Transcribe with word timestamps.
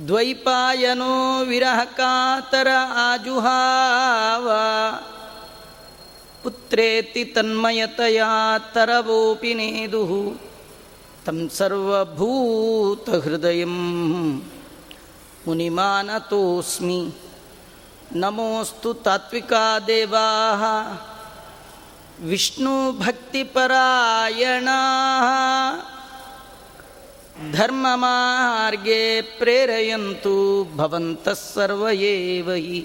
ದ್ವೈಪಾಯನೋ 0.08 1.44
ವಿರಹಕಾತರ 1.44 2.68
ಆಜುಹಾವ 2.94 4.50
ಪುತ್ರೇತಿ 6.44 7.26
ತನ್ಮಯತಯಾ 7.26 8.60
ತರವೋಪಿ 8.74 9.54
ನೇದು 9.54 10.40
ತಂ 11.26 11.50
ಸರ್ವಭೂತಹೃದಯ 11.50 13.64
ಮುನಿಮಾನತೋಸ್ಮಿ 15.48 17.14
ನಮೋಸ್ತು 18.16 18.94
ತಾತ್ವಿಕಾ 18.94 19.80
ದೇವಾ 19.88 20.26
विष्णुभक्तिपरायणाः 22.31 25.29
धर्ममार्गे 27.57 29.03
प्रेरयन्तु 29.39 30.37
भवन्तः 30.79 31.35
सर्व 31.43 31.83
एव 31.89 32.49
हि 32.53 32.81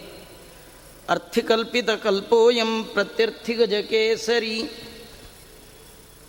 अर्थिकल्पितकल्पोऽयं 1.14 2.72
प्रत्यर्थिगजकेसरी 2.94 4.58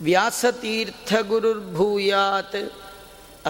व्यासतीर्थगुरुर्भूयात् 0.06 2.56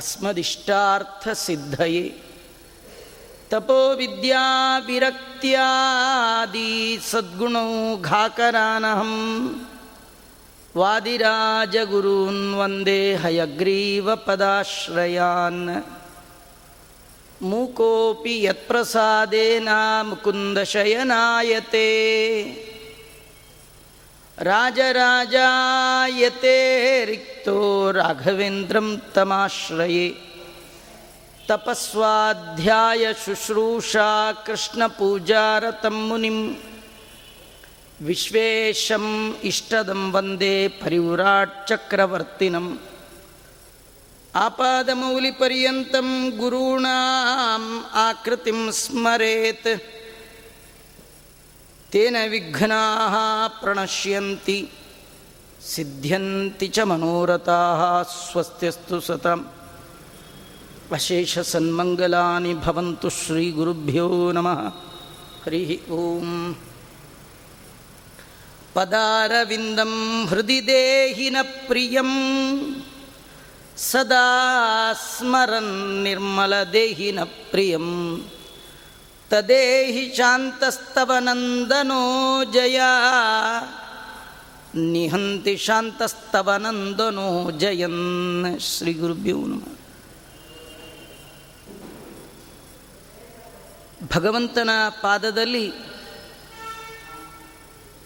अस्मदिष्टार्थसिद्धये 0.00 2.04
घाकरानहं 8.09 9.13
वादिराजगुरून् 10.75 12.43
वन्दे 12.59 13.01
हयग्रीवपदाश्रयान्। 13.23 15.63
मूकोऽपि 17.49 18.35
यत्प्रसादेन 18.45 19.69
मुकुन्दशयनायते 20.09 21.89
राजराजायते 24.49 26.57
रिक्तो 27.05 27.57
राघवेन्द्रं 27.91 28.87
तमाश्रये 29.15 30.07
ತಪಸ್ವಾಧ್ಯಾಯ 31.49 33.13
ಶುಶ್ರೂಷಾ 33.25 34.33
ಕೃಷ್ಣ 34.45 34.85
ಪೂಜಾರತಂ 34.85 35.97
ಮುನಿಂ. 36.07 36.55
ವಿಶ್ವೇಶಂ 38.01 39.35
ಇಷ್ಟದಂ 39.43 40.11
ವಂದೇ 40.11 40.67
ಪರಿವ್ರಾಟ್ 40.67 41.67
ಚಕ್ರವರ್ತಿನಂ. 41.67 42.79
ಆಪಾದಮೌಲಿಪರ್ಯಂತಂ 44.35 46.09
ಗುರುಣಾಂ 46.37 47.85
ಆಕೃತಿಂ 47.93 48.71
ಸ್ಮರೇತ್. 48.71 49.71
ತೇನ 51.91 52.15
ವಿಘ್ನಾ 52.29 52.83
ಪ್ರಣಶ್ಯಂತಿ. 53.47 54.71
ಸಿದ್ಧ್ಯಂತಿ 55.75 56.67
ಚ 56.67 56.79
ಮನೋರಥಾ 56.79 58.03
ಸ್ವಸ್ತಿಸ್ತು 58.03 59.01
ಸತಂ. 59.01 59.39
अशेषसन्मङ्गलानि 60.96 62.52
भवन्तु 62.64 63.08
श्रीगुरुभ्यो 63.18 64.08
नमः 64.36 64.60
हरिः 65.44 65.70
ॐ 65.98 66.30
पदारविन्दं 68.76 69.92
हृदि 70.30 70.60
देहि 70.70 71.28
न 71.34 71.42
प्रियं 71.68 72.10
सदा 73.90 74.26
स्मरन् 75.04 75.72
निर्मलदेहि 76.06 77.10
न 77.16 77.24
प्रियं 77.50 77.86
तदेहि 79.30 80.04
शान्तस्तव 80.18 81.12
नन्दनो 81.28 82.02
जया 82.56 82.90
निहन्ति 84.92 85.56
शान्तस्तव 85.68 86.50
नन्दनो 86.66 87.28
जयन् 87.62 88.02
श्रीगुरुभ्यो 88.70 89.40
नमः 89.52 89.77
ಭಗವಂತನ 94.03 94.69
ಪಾದದಲ್ಲಿ 95.01 95.73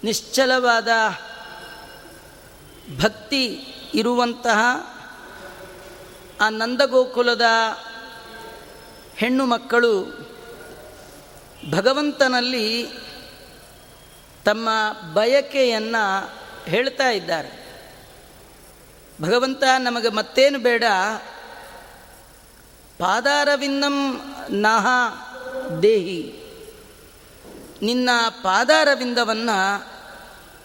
ನಿಶ್ಚಲವಾದ 0.04 0.88
ಭಕ್ತಿ 3.02 3.46
ಇರುವಂತಹ 3.94 4.60
ಆ 6.42 6.50
ನಂದಗೋಕುಲದ 6.50 7.42
ಹೆಣ್ಣು 9.16 9.46
ಮಕ್ಕಳು 9.46 10.24
ಭಗವಂತನಲ್ಲಿ 11.72 12.88
ತಮ್ಮ 14.46 14.70
ಬಯಕೆಯನ್ನು 15.14 16.34
ಹೇಳ್ತಾ 16.66 17.10
ಇದ್ದಾರೆ. 17.10 17.64
ಭಗವಂತ, 19.22 19.64
ನಮಗೆ 19.80 20.10
ಮತ್ತೇನು 20.10 20.60
ಬೇಡ. 20.60 20.84
ಪಾದಾರವಿಂದಂ 23.00 24.22
ನಹ 24.50 24.88
ದೇಹಿ. 25.82 26.44
ನಿನ್ನ 27.82 28.10
ಪಾದಾರವಿಂದವನ್ನು 28.44 29.86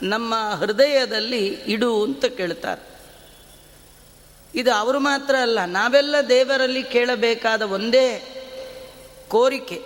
ನಮ್ಮ 0.02 0.34
ಹೃದಯದಲ್ಲಿ 0.58 1.46
ಇಡು 1.46 2.04
ಅಂತ 2.04 2.24
ಕೇಳ್ತಾರೆ. 2.24 2.98
ಇದು 4.54 4.72
ಅವರು 4.72 5.00
ಮಾತ್ರ 5.00 5.34
ಅಲ್ಲ, 5.36 5.64
ನಾವೆಲ್ಲ 5.64 6.14
ದೇವರಲ್ಲಿ 6.28 6.82
ಕೇಳಬೇಕಾದ 6.82 7.62
ಒಂದೇ 7.62 8.34
ಕೋರಿಕೆ. 9.28 9.82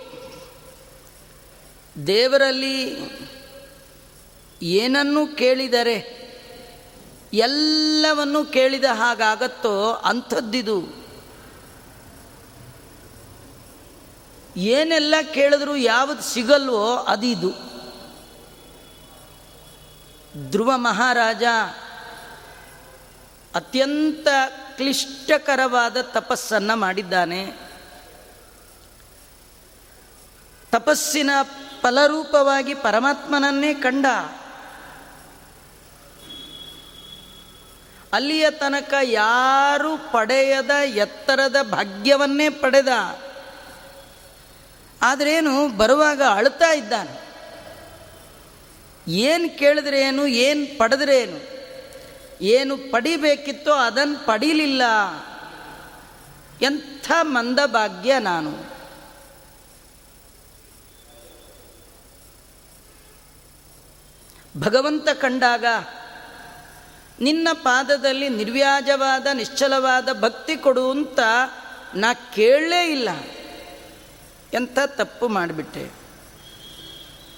ದೇವರಲ್ಲಿ 2.07 2.95
ಏನನ್ನು 4.61 5.35
ಕೇಳಿದರೆ 5.35 6.23
ಎಲ್ಲವನ್ನು 7.33 8.45
ಕೇಳಿದ 8.45 8.83
ಹಾಗಾಗತ್ತೋ 8.83 9.91
ಅಂಥದ್ದಿದು. 9.91 11.02
ಏನೆಲ್ಲ 14.57 15.15
ಕೇಳಿದ್ರು 15.33 15.75
ಯಾವುದು 15.75 16.21
ಸಿಗಲ್ವೋ 16.21 16.95
ಅದಿದು. 16.95 17.73
ಧ್ರುವ 20.51 20.71
ಮಹಾರಾಜ 20.75 21.43
ಅತ್ಯಂತ 23.55 24.27
ಕ್ಲಿಷ್ಟಕರವಾದ 24.77 26.01
ತಪಸ್ಸನ್ನು 26.01 26.75
ಮಾಡಿದ್ದಾನೆ. 26.75 27.51
ತಪಸ್ಸಿನ 30.71 31.29
ಫಲರೂಪವಾಗಿ 31.81 32.73
ಪರಮಾತ್ಮನನ್ನೇ 32.73 33.73
ಕಂಡ. 33.73 34.05
ಅಲ್ಲಿಯ 38.13 38.51
ತನಕ 38.51 38.93
ಯಾರು 39.03 40.11
ಪಡೆಯದ 40.11 40.69
ಎತ್ತರದ 40.85 41.55
ಭಾಗ್ಯವನ್ನೇ 41.61 42.49
ಪಡೆದ. 42.49 42.87
ಆದ್ರೇನು 45.03 45.77
ಬರುವಾಗ 45.77 46.21
ಅಳ್ತಾ 46.33 46.71
ಇದ್ದಾನೆ. 46.71 47.23
ಏನು 49.11 49.57
ಕೇಳಿದ್ರೆ 49.57 50.01
ಏನು 50.01 50.27
ಏನು 50.27 50.77
ಪಡೆದ್ರೆ 50.77 51.21
ಏನು 51.21 51.53
ಏನು 52.41 52.77
ಪಡಿಬೇಕಿತ್ತೋ 52.77 53.71
ಅದನ್ನು 53.71 54.25
ಪಡೀಲಿಲ್ಲ. 54.25 54.81
ಎಂಥ 56.61 57.11
ಮಂದಭಾಗ್ಯ 57.21 58.19
ನಾನು. 58.19 58.73
ಭಗವಂತ 64.59 65.09
ಕಂಡಾಗ 65.09 65.65
ನಿನ್ನ 67.19 67.47
ಪಾದದಲ್ಲಿ 67.53 68.29
ನಿರ್ವ್ಯಾಜವಾದ, 68.29 69.27
ನಿಶ್ಚಲವಾದ 69.33 70.09
ಭಕ್ತಿ 70.19 70.55
ಕೊಡು 70.55 70.91
ಅಂತ 70.91 71.19
ನಾ 71.95 72.13
ಕೇಳಲೇ 72.13 72.91
ಇಲ್ಲ. 72.91 73.09
ಎಂಥ 74.53 74.79
ತಪ್ಪು 74.85 75.27
ಮಾಡಿಬಿಟ್ಟೆ? 75.27 75.91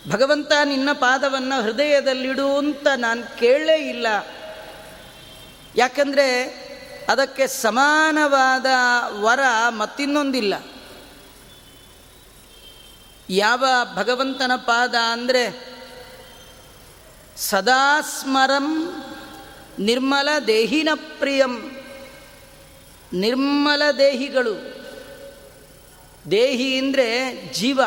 ಭಗವಂತ 0.09 0.51
ನಿನ್ನ 0.65 0.89
ಪಾದವನ್ನು 0.93 1.63
ಹೃದಯದಲ್ಲಿಡು 1.63 2.57
ಅಂತ 2.57 2.87
ನಾನು 2.97 3.37
ಕೇಳಲೇ 3.37 3.89
ಇಲ್ಲ. 3.89 4.07
ಯಾಕಂದರೆ 5.75 6.43
ಅದಕ್ಕೆ 7.09 7.47
ಸಮಾನವಾದ 7.47 8.65
ವರ 9.21 9.39
ಮತ್ತಿನ್ನೊಂದಿಲ್ಲ. 9.69 10.53
ಯಾವ 13.29 13.65
ಭಗವಂತನ 13.95 14.51
ಪಾದ 14.55 14.95
ಅಂದರೆ 14.95 15.75
ಸದಾ 17.37 18.01
ಸ್ಮರಂ 18.01 18.95
ನಿರ್ಮಲ 19.79 20.29
ದೇಹಿನ 20.47 20.89
ಪ್ರಿಯಂ 20.95 21.71
ನಿರ್ಮಲ 23.13 23.81
ದೇಹಿಗಳು. 23.97 24.74
ದೇಹಿ 26.31 26.77
ಅಂದರೆ 26.77 27.31
ಜೀವ. 27.53 27.81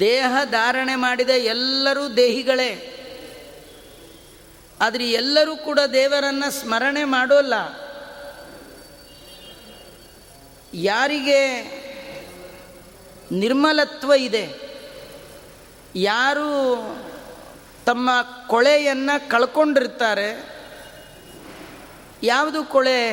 ದೇಹ 0.00 0.36
ಧಾರಣೆ 0.44 0.94
ಮಾಡಿದ 0.94 1.30
ಎಲ್ಲರೂ 1.30 2.08
ದೇಹಿಗಳೇ. 2.08 2.90
ಆದರೆ 4.80 5.10
ಎಲ್ಲರೂ 5.10 5.56
ಕೂಡ 5.56 5.78
ದೇವರನ್ನು 5.92 6.50
ಸ್ಮರಣೆ 6.50 7.04
ಮಾಡೋಲ್ಲ. 7.04 7.54
ಯಾರಿಗೆ 10.74 11.40
ನಿರ್ಮಲತ್ವ 13.32 14.12
ಇದೆ, 14.12 14.48
ಯಾರು 15.96 16.48
ತಮ್ಮ 17.86 18.10
ಕೊಳೆಯನ್ನು 18.46 19.28
ಕಳ್ಕೊಂಡಿರ್ತಾರೆ, 19.28 20.28
ಯಾವುದು 22.22 22.64
ಕೊಳೆ? 22.64 23.10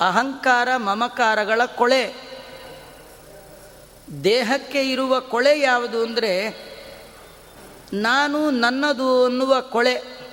ಅಹಂಕಾರ 0.00 0.76
ಮಮಕಾರಗಳ 0.76 1.64
ಕೊಳೆ. 1.64 2.23
ದೇಹಕ್ಕೆ 4.24 4.90
ಇರುವ 4.90 5.20
ಕೊಳೆ 5.20 5.60
ಯಾವುದು 5.60 6.02
ಅಂದರೆ 6.02 6.64
ನಾನು 7.92 8.50
ನನ್ನದು 8.50 9.24
ಅನ್ನುವ 9.24 9.60
ಕೊಳೆ. 9.60 10.24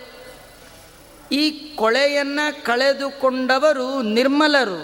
ಈ 1.31 1.75
ಕೊಳೆಯನ್ನು 1.75 2.63
ಕಳೆದುಕೊಂಡವರು 2.63 4.01
ನಿರ್ಮಲರು. 4.01 4.81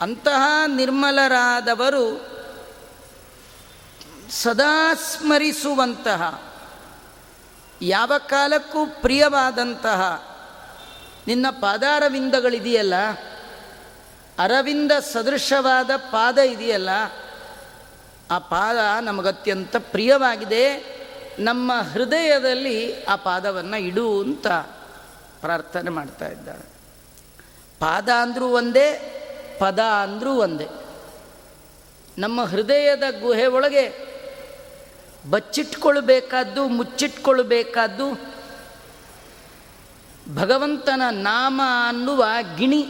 ಅಂತಹ 0.00 0.42
ನಿರ್ಮಲರಾದವರು 0.66 2.04
ಸದಾ 4.30 4.94
ಸ್ಮರಿಸುವಂತಹ, 4.94 6.52
ಯಾವ 7.82 8.12
ಕಾಲಕ್ಕೂ 8.18 8.86
ಪ್ರಿಯವಾದಂತಹ. 8.86 10.02
ನಿನ್ನ 11.26 11.46
ಪಾದಾರವಿಂದಗಳಿದೆಯಲ್ಲ, 11.50 12.94
ಅರವಿಂದ 14.38 14.92
ಸದೃಶವಾದ 15.12 15.90
ಪಾದ 15.96 16.38
ಇದೆಯಲ್ಲ 16.38 16.90
ಆ 18.30 18.38
ಪಾದ 18.38 19.04
ನಮಗತ್ಯಂತ 19.04 19.76
ಪ್ರಿಯವಾಗಿದೆ. 19.78 20.98
ನಮ್ಮ 21.38 21.72
ಹೃದಯದಲ್ಲಿ 21.92 23.04
ಆ 23.04 23.16
ಪಾದವನ್ನು 23.16 23.76
ಇಡು 23.76 24.22
ಅಂತ 24.22 24.46
ಪ್ರಾರ್ಥನೆ 25.40 25.90
ಮಾಡ್ತಾ 25.90 26.28
ಇದ್ದಾಳೆ. 26.28 26.64
ಪಾದ 27.80 28.08
ಅಂದರೂ 28.08 28.46
ಒಂದೇ, 28.46 29.14
ಪದ 29.58 29.78
ಅಂದರೂ 29.78 30.34
ಒಂದೇ. 30.34 30.66
ನಮ್ಮ 32.18 32.44
ಹೃದಯದ 32.44 33.02
ಗುಹೆ 33.20 33.46
ಒಳಗೆ 33.46 34.08
ಬಚ್ಚಿಟ್ಕೊಳ್ಬೇಕಾದ್ದು, 35.30 36.68
ಮುಚ್ಚಿಟ್ಕೊಳ್ಬೇಕಾದ್ದು 36.68 38.20
ಭಗವಂತನ 40.34 41.02
ನಾಮ 41.10 41.60
ಅನ್ನುವ 41.88 42.24
ಗಿಣಿ, 42.56 42.82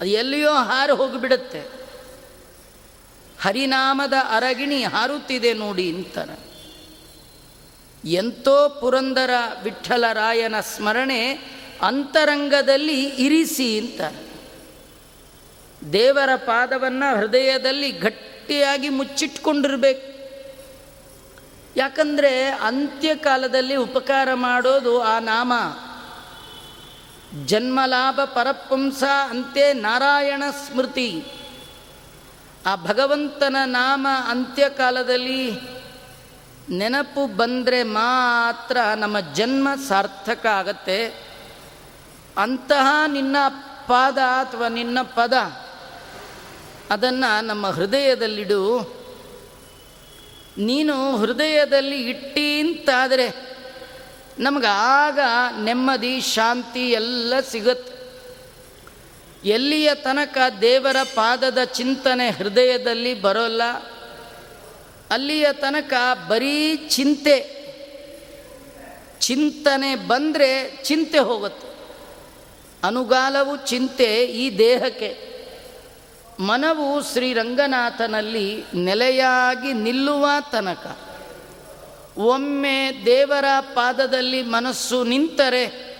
ಅದು 0.00 0.06
ಎಲ್ಲಿಯೋ 0.06 0.54
ಹಾರು 0.54 0.94
ಹೋಗಿಬಿಡುತ್ತೆ. 0.94 1.75
ಹರಿನಾಮದ 3.40 4.12
ಅರಗಿಣಿ 4.30 4.84
ಹಾರುತ್ತಿದೆ 4.84 5.52
ನೋಡಿ 5.52 5.94
ಅಂತಾರೆ 5.94 6.46
ಎಂತೋ 8.12 8.68
ಪುರಂದರ 8.68 9.30
ವಿಠ್ಠಲರಾಯನ 9.62 10.60
ಸ್ಮರಣೆ 10.60 11.32
ಅಂತರಂಗದಲ್ಲಿ 11.82 13.04
ಇರಿಸಿ 13.04 13.78
ಅಂತ 13.78 14.00
ದೇವರ 15.92 16.36
ಪಾದವನ್ನು 16.36 17.18
ಹೃದಯದಲ್ಲಿ 17.18 17.90
ಗಟ್ಟಿಯಾಗಿ 17.90 18.88
ಮುಚ್ಚಿಟ್ಕೊಂಡಿರ್ಬೇಕು. 18.88 20.16
ಯಾಕಂದರೆ 21.76 22.46
ಅಂತ್ಯಕಾಲದಲ್ಲಿ 22.46 23.76
ಉಪಕಾರ 23.76 24.28
ಮಾಡೋದು 24.34 25.02
ಆ 25.02 25.18
ನಾಮ. 25.18 25.52
ಜನ್ಮಲಾಭ 27.46 28.20
ಪರಪುಂಸ 28.24 29.02
ಅಂತೆ 29.04 29.72
ನಾರಾಯಣ 29.72 30.42
ಸ್ಮೃತಿ. 30.66 31.24
ಆ 32.66 32.76
ಭಗವಂತನ 32.76 33.56
ನಾಮ 33.64 34.06
ಅಂತ್ಯಕಾಲದಲ್ಲಿ 34.28 35.50
ನೆನಪು 36.70 37.26
ಬಂದರೆ 37.26 37.82
ಮಾತ್ರ 37.82 38.76
ನಮ್ಮ 38.96 39.20
ಜನ್ಮ 39.20 39.68
ಸಾರ್ಥಕ 39.88 40.46
ಆಗತ್ತೆ. 40.46 41.06
ಅಂತಹ 42.38 42.86
ನಿನ್ನ 43.06 43.36
ಪಾದ 43.86 44.18
ಅಥವಾ 44.18 44.68
ನಿನ್ನ 44.68 44.98
ಪದ 45.02 45.32
ಅದನ್ನು 46.90 47.44
ನಮ್ಮ 47.44 47.66
ಹೃದಯದಲ್ಲಿಡು. 47.66 48.62
ನೀನು 50.58 51.16
ಹೃದಯದಲ್ಲಿ 51.16 52.00
ಇಟ್ಟಿ 52.00 52.60
ಅಂತಾದರೆ 52.60 53.56
ನಮಗಾಗ 54.38 55.18
ನೆಮ್ಮದಿ, 55.62 56.20
ಶಾಂತಿ 56.20 56.90
ಎಲ್ಲ 56.90 57.34
ಸಿಗುತ್ತೆ. 57.40 57.95
ಎಲ್ಲಿಯ 59.44 59.94
ತನಕ 59.94 60.38
ದೇವರ 60.60 60.96
ಪಾದದ 61.14 61.64
ಚಿಂತನೆ 61.64 62.30
ಹೃದಯದಲ್ಲಿ 62.30 63.14
ಬರೋಲ್ಲ? 63.14 63.62
ಅಲ್ಲಿಯ 65.10 65.46
ತನಕ 65.52 65.92
ಬರೀ 66.28 66.76
ಚಿಂತೆ. 66.76 67.56
ಚಿಂತನೆ 69.20 69.94
ಬಂದರೆ 69.94 70.82
ಚಿಂತೆ 70.84 71.18
ಹೋಗುತ್ತೆ. 71.18 71.68
ಅನುಗಾಲವು 72.86 73.56
ಚಿಂತೆ 73.56 74.24
ಈ 74.24 74.58
ದೇಹಕ್ಕೆ. 74.58 75.26
ಮನವು 76.40 77.12
ಶ್ರೀರಂಗನಾಥನಲ್ಲಿ 77.12 78.64
ನೆಲೆಯಾಗಿ 78.74 79.72
ನಿಲ್ಲುವ 79.72 80.26
ತನಕ. 80.52 80.98
ಒಮ್ಮೆ 82.18 83.02
ದೇವರ 83.06 83.44
ಪಾದದಲ್ಲಿ 83.60 84.42
ಮನಸ್ಸು 84.42 85.04
ನಿಂತರೆ 85.04 85.96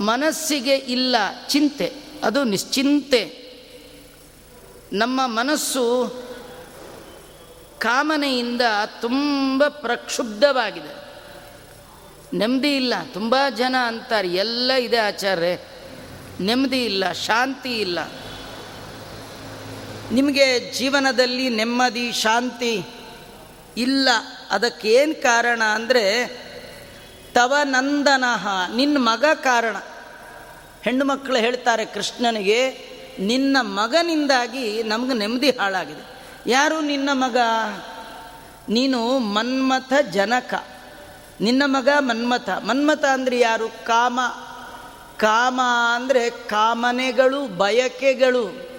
ಮನಸ್ಸಿಗೆ 0.00 0.74
ಇಲ್ಲ 0.74 1.16
ಚಿಂತೆ. 1.48 2.09
ಅದು 2.24 2.44
ನಿಶ್ಚಿಂತೆ. 2.44 3.22
ನಮ್ಮ 4.92 5.20
ಮನಸ್ಸು 5.26 5.84
ಕಾಮನೆಯಿಂದ 7.78 8.60
ತುಂಬ 9.00 9.68
ಪ್ರಕ್ಷುಬ್ಧವಾಗಿದೆ. 9.68 10.94
ನೆಮ್ಮದಿ 12.38 12.76
ಇಲ್ಲ, 12.76 12.94
ತುಂಬ 13.12 13.34
ಜನ 13.56 13.76
ಅಂತಾರೆ, 13.86 14.28
ಎಲ್ಲ 14.28 14.72
ಇದೆ 14.72 14.96
ಆಚಾರ್ಯ 14.96 15.58
ನೆಮ್ಮದಿ 16.40 16.84
ಇಲ್ಲ, 16.84 17.12
ಶಾಂತಿ 17.12 17.72
ಇಲ್ಲ. 17.80 17.98
ನಿಮಗೆ 20.12 20.72
ಜೀವನದಲ್ಲಿ 20.72 21.48
ನೆಮ್ಮದಿ, 21.48 22.12
ಶಾಂತಿ 22.12 22.82
ಇಲ್ಲ. 23.76 24.08
ಅದಕ್ಕೇನು 24.50 25.22
ಕಾರಣ 25.22 25.62
ಅಂದರೆ 25.62 26.04
ತವ 27.34 27.54
ನಂದನಃ 27.64 28.48
ನಿನ್ನ 28.74 28.96
ಮಗ 28.98 29.24
ಕಾರಣ. 29.34 29.76
ಹೆಣ್ಣು 30.84 31.04
ಮಕ್ಕಳು 31.04 31.36
ಹೇಳ್ತಾರೆ, 31.36 31.84
ಕೃಷ್ಣನಿಗೆ 31.84 32.90
ನಿನ್ನ 33.20 33.56
ಮಗನಿಂದಾಗಿ 33.60 34.82
ನಮಗೆ 34.82 35.14
ನೆಮ್ಮದಿ 35.14 35.50
ಹಾಳಾಗಿದೆ. 35.50 36.20
ಯಾರು 36.46 36.80
ನಿನ್ನ 36.80 37.08
ಮಗ? 37.12 37.36
ನೀನು 38.68 39.18
ಮನ್ಮಥ 39.18 39.92
ಜನಕ. 40.10 40.66
ನಿನ್ನ 41.40 41.62
ಮಗ 41.66 41.88
ಮನ್ಮಥ. 41.98 42.50
ಮನ್ಮಥ 42.50 43.04
ಅಂದರೆ 43.04 43.40
ಯಾರು? 43.40 43.68
ಕಾಮ. 43.68 44.20
ಕಾಮ 45.16 45.60
ಅಂದರೆ 45.94 46.30
ಕಾಮನೆಗಳು, 46.30 47.46
ಬಯಕೆಗಳು. 47.46 48.70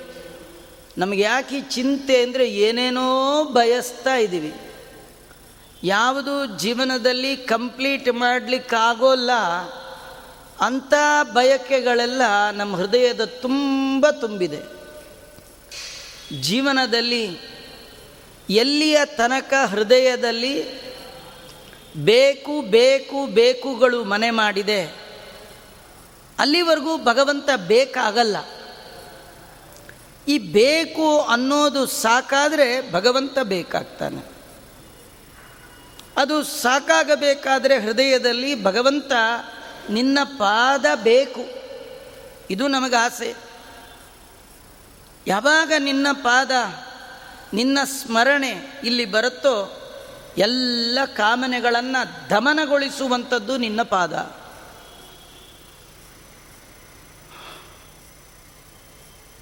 ನಮಗೆ 0.98 1.22
ಯಾಕೆ 1.22 1.62
ಚಿಂತೆ 1.62 2.24
ಅಂದರೆ 2.24 2.50
ಏನೇನೋ 2.50 3.44
ಬಯಸ್ತಾ 3.44 4.16
ಇದ್ದೀವಿ. 4.16 4.54
ಯಾವುದು 5.84 6.46
ಜೀವನದಲ್ಲಿ 6.46 7.38
ಕಂಪ್ಲೀಟ್ 7.38 8.14
ಮಾಡಲಿಕ್ಕಾಗೋಲ್ಲ. 8.14 9.32
ಅಂಥ 10.62 10.94
ಬಯಕೆಗಳೆಲ್ಲ 11.34 12.22
ನಮ್ಮ 12.52 12.76
ಹೃದಯದ 12.76 13.24
ತುಂಬ 13.24 14.10
ತುಂಬಿದೆ. 14.10 14.60
ಜೀವನದಲ್ಲಿ 16.42 17.38
ಎಲ್ಲಿಯ 18.50 18.98
ತನಕ 19.06 19.54
ಹೃದಯದಲ್ಲಿ 19.70 20.82
ಬೇಕು 21.98 22.62
ಬೇಕು, 22.62 23.26
ಬೇಕುಗಳು 23.26 24.04
ಮನೆ 24.04 24.30
ಮಾಡಿದೆ, 24.30 24.86
ಅಲ್ಲಿವರೆಗೂ 26.40 26.98
ಭಗವಂತ 26.98 27.50
ಬೇಕಾಗಲ್ಲ. 27.68 28.38
ಈ 30.28 30.38
ಬೇಕು 30.38 31.22
ಅನ್ನೋದು 31.22 31.86
ಸಾಕಾದರೆ 31.86 32.92
ಭಗವಂತ 32.92 33.40
ಬೇಕಾಗ್ತಾನೆ. 33.44 34.32
ಅದು 36.18 36.44
ಸಾಕಾಗಬೇಕಾದರೆ 36.44 37.80
ಹೃದಯದಲ್ಲಿ 37.80 38.64
ಭಗವಂತ 38.64 39.12
ನಿನ್ನ 39.90 40.20
ಪಾದ 40.24 40.86
ಬೇಕು. 40.96 41.42
ಇದು 42.50 42.68
ನಮಗೆ 42.68 42.96
ಆಸೆ. 42.96 43.36
ಯಾವಾಗ 45.28 45.72
ನಿನ್ನ 45.78 46.08
ಪಾದ, 46.14 46.52
ನಿನ್ನ 47.54 47.80
ಸ್ಮರಣೆ 47.84 48.82
ಇಲ್ಲಿ 48.84 49.06
ಬರುತ್ತೋ, 49.06 49.78
ಎಲ್ಲ 50.38 51.00
ಕಾಮನೆಗಳನ್ನು 51.18 52.30
ದಮನಗೊಳಿಸುವಂಥದ್ದು 52.30 53.58
ನಿನ್ನ 53.58 53.82
ಪಾದ. 53.82 54.14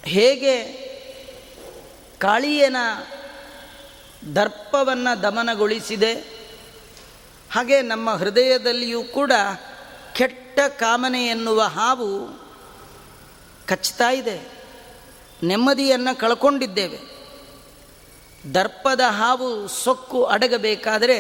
ಹೇಗೆ 0.06 0.64
ಕಾಳಿಯನ 2.18 2.78
ದರ್ಪವನ್ನು 4.36 5.24
ದಮನಗೊಳಿಸಿದೆ, 5.24 6.14
ಹಾಗೆ 7.52 7.82
ನಮ್ಮ 7.82 8.10
ಹೃದಯದಲ್ಲಿಯೂ 8.10 9.04
ಕೂಡ 9.04 9.32
ಕೆಟ್ಟ 10.56 10.80
ಕಾಮನೆ 10.80 11.26
ಎನ್ನುವ 11.26 11.62
ಹಾವು 11.62 12.40
ಕಚ್ಚುತ್ತಾ 13.68 14.10
ಇದೆ. 14.10 14.52
ನೆಮ್ಮದಿಯನ್ನು 15.44 16.20
ಕಳ್ಕೊಂಡಿದ್ದೇವೆ. 16.20 17.00
ದರ್ಪದ 18.54 19.00
ಹಾವು 19.08 19.68
ಸೊಕ್ಕು 19.68 20.24
ಅಡಗಬೇಕಾದರೆ 20.24 21.18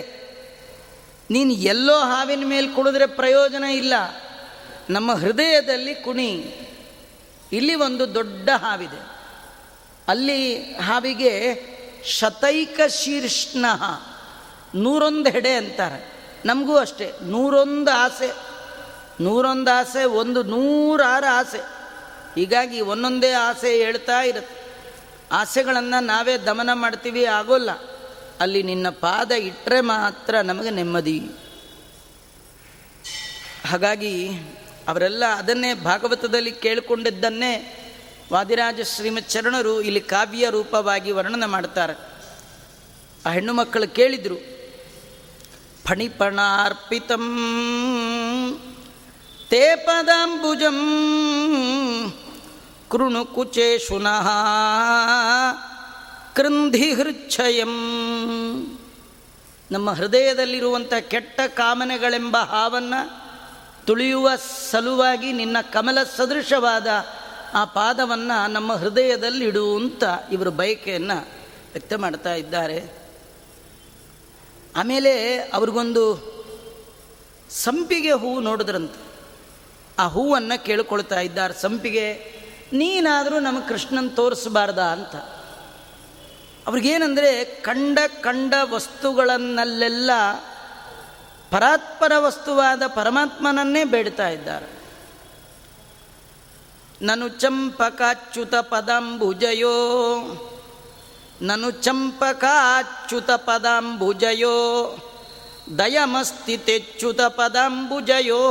ನೀನು 1.29 1.53
ಎಲ್ಲೋ 1.53 1.99
ಹಾವಿನ 1.99 2.43
ಮೇಲೆ 2.45 2.67
ಕುಡಿದ್ರೆ 2.67 3.05
ಪ್ರಯೋಜನ 3.05 3.63
ಇಲ್ಲ. 3.63 3.93
ನಮ್ಮ 4.89 5.11
ಹೃದಯದಲ್ಲಿ 5.11 5.95
ಕುಣಿ. 5.95 6.59
ಇಲ್ಲಿ 7.51 7.75
ಒಂದು 7.75 8.15
ದೊಡ್ಡ 8.15 8.49
ಹಾವಿದೆ. 8.57 9.01
ಅಲ್ಲಿ 10.07 10.73
ಹಾವಿಗೆ 10.73 11.63
ಶತೈಕ 12.05 12.79
ಶೀರ್ಷ್ಣ 12.87 13.65
ನೂರೊಂದು 14.75 15.29
ಹೆಡೆ 15.29 15.53
ಅಂತಾರೆ. 15.53 16.13
ನಮಗೂ 16.45 16.77
ಅಷ್ಟೇ, 16.77 17.11
ನೂರೊಂದು 17.21 17.91
ಆಸೆ. 17.91 18.48
ನೂರೊಂದು 19.21 19.71
ಆಸೆ, 19.71 20.03
ಒಂದು 20.03 20.43
ನೂರಾರು 20.43 21.33
ಆಸೆ. 21.35 21.57
ಹೀಗಾಗಿ 22.35 22.81
ಒಂದೊಂದೇ 22.81 23.31
ಆಸೆ 23.31 23.77
ಹೇಳ್ತಾ 23.77 24.21
ಇರುತ್ತೆ. 24.21 24.59
ಆಸೆಗಳನ್ನು 25.31 26.03
ನಾವೇ 26.03 26.37
ದಮನ 26.37 26.69
ಮಾಡ್ತೀವಿ, 26.73 27.25
ಆಗೋಲ್ಲ. 27.25 27.71
ಅಲ್ಲಿ 28.39 28.63
ನಿನ್ನ 28.63 28.89
ಪಾದ 28.89 29.31
ಇಟ್ಟರೆ 29.31 29.81
ಮಾತ್ರ 29.81 30.35
ನಮಗೆ 30.41 30.69
ನೆಮ್ಮದಿ. 30.69 31.31
ಹಾಗಾಗಿ 33.67 34.29
ಅವರೆಲ್ಲ 34.87 35.25
ಅದನ್ನೇ 35.25 35.73
ಭಾಗವತದಲ್ಲಿ 35.73 36.51
ಕೇಳಿಕೊಂಡಿದ್ದನ್ನೇ 36.51 37.75
ವಾದಿರಾಜ 38.31 38.81
ಶ್ರೀಮತ್ 38.81 39.29
ಚರಣರು 39.29 39.81
ಇಲ್ಲಿ 39.81 40.01
ಕಾವ್ಯ 40.01 40.49
ರೂಪವಾಗಿ 40.49 41.11
ವರ್ಣನೆ 41.11 41.45
ಮಾಡ್ತಾರೆ. 41.45 41.99
ಆ 43.25 43.31
ಹೆಣ್ಣು 43.31 43.53
ಮಕ್ಕಳು 43.53 43.87
ಕೇಳಿದರು, 43.87 44.35
ಫಣಿಪಣಾರ್ಪಿತಂ 45.87 47.25
ತೇ 49.49 49.75
ಪದಾಂಬುಜಂ 49.75 50.79
ಕೃಣು 52.89 53.25
ಕುಚೇಶುನಃ 53.25 54.29
ಹೃಚ್ಛಯಂ 56.95 57.73
ನಮ್ಮ 59.71 59.91
ಹೃದಯದಲ್ಲಿರುವಂಥ 59.91 60.93
ಕೆಟ್ಟ 60.93 61.41
ಕಾಮನೆಗಳೆಂಬ 61.47 62.37
ಹಾವನ್ನು 62.37 63.29
ತುಳಿಯುವ 63.85 64.29
ಸಲುವಾಗಿ 64.71 65.33
ನಿನ್ನ 65.33 65.57
ಕಮಲ 65.61 65.97
ಸದೃಶವಾದ 66.17 66.87
ಆ 67.53 67.65
ಪಾದವನ್ನು 67.65 68.51
ನಮ್ಮ 68.51 68.73
ಹೃದಯದಲ್ಲಿಡು 68.73 69.77
ಅಂತ 69.77 70.03
ಇವರು 70.31 70.51
ಬಯಕೆಯನ್ನು 70.51 71.27
ವ್ಯಕ್ತ 71.71 71.93
ಮಾಡ್ತಾ 71.93 72.33
ಇದ್ದಾರೆ. 72.33 72.97
ಆಮೇಲೆ 74.75 75.37
ಅವ್ರಿಗೊಂದು 75.37 76.29
ಸಂಪಿಗೆ 77.49 78.11
ಹೂವು 78.11 78.39
ನೋಡಿದ್ರಂತೆ. 78.39 79.08
ಆ 79.99 80.07
ಹೂವನ್ನು 80.07 80.63
ಕೇಳ್ಕೊಳ್ತಾ 80.63 81.19
ಇದ್ದಾರೆ. 81.19 81.53
ಸಂಪಿಗೆ, 81.53 82.39
ನೀನಾದರೂ 82.73 83.39
ನಮಗೆ 83.39 83.67
ಕೃಷ್ಣನ್ 83.67 84.15
ತೋರಿಸಬಾರ್ದ 84.15 84.79
ಅಂತ. 84.79 85.15
ಅವ್ರಿಗೇನೆಂದರೆ 86.67 87.45
ಕಂಡ 87.45 87.99
ಕಂಡ 88.21 88.53
ವಸ್ತುಗಳನ್ನಲ್ಲೆಲ್ಲ 88.63 90.11
ಪರಾತ್ಪರ 91.51 92.11
ವಸ್ತುವಾದ 92.17 92.81
ಪರಮಾತ್ಮನನ್ನೇ 92.87 93.83
ಬೇಡ್ತಾ 93.83 94.29
ಇದ್ದಾರೆ. 94.29 94.79
ನನು 97.01 97.27
ಚಂಪಕಾಚ್ಯುತ 97.27 98.55
ಪದಾಂಬುಜಯೋ, 98.55 99.75
ನನು 101.41 101.71
ಚಂಪಕಾಚ್ಯುತ 101.71 103.31
ಪದಾಂಬುಜಯೋ 103.31 104.55
ದಯಮಸ್ತಿ 105.77 106.57
ತೆಚ್ಚುತ 106.57 107.21
ಪದಂಬುಜಯೋ. 107.21 108.43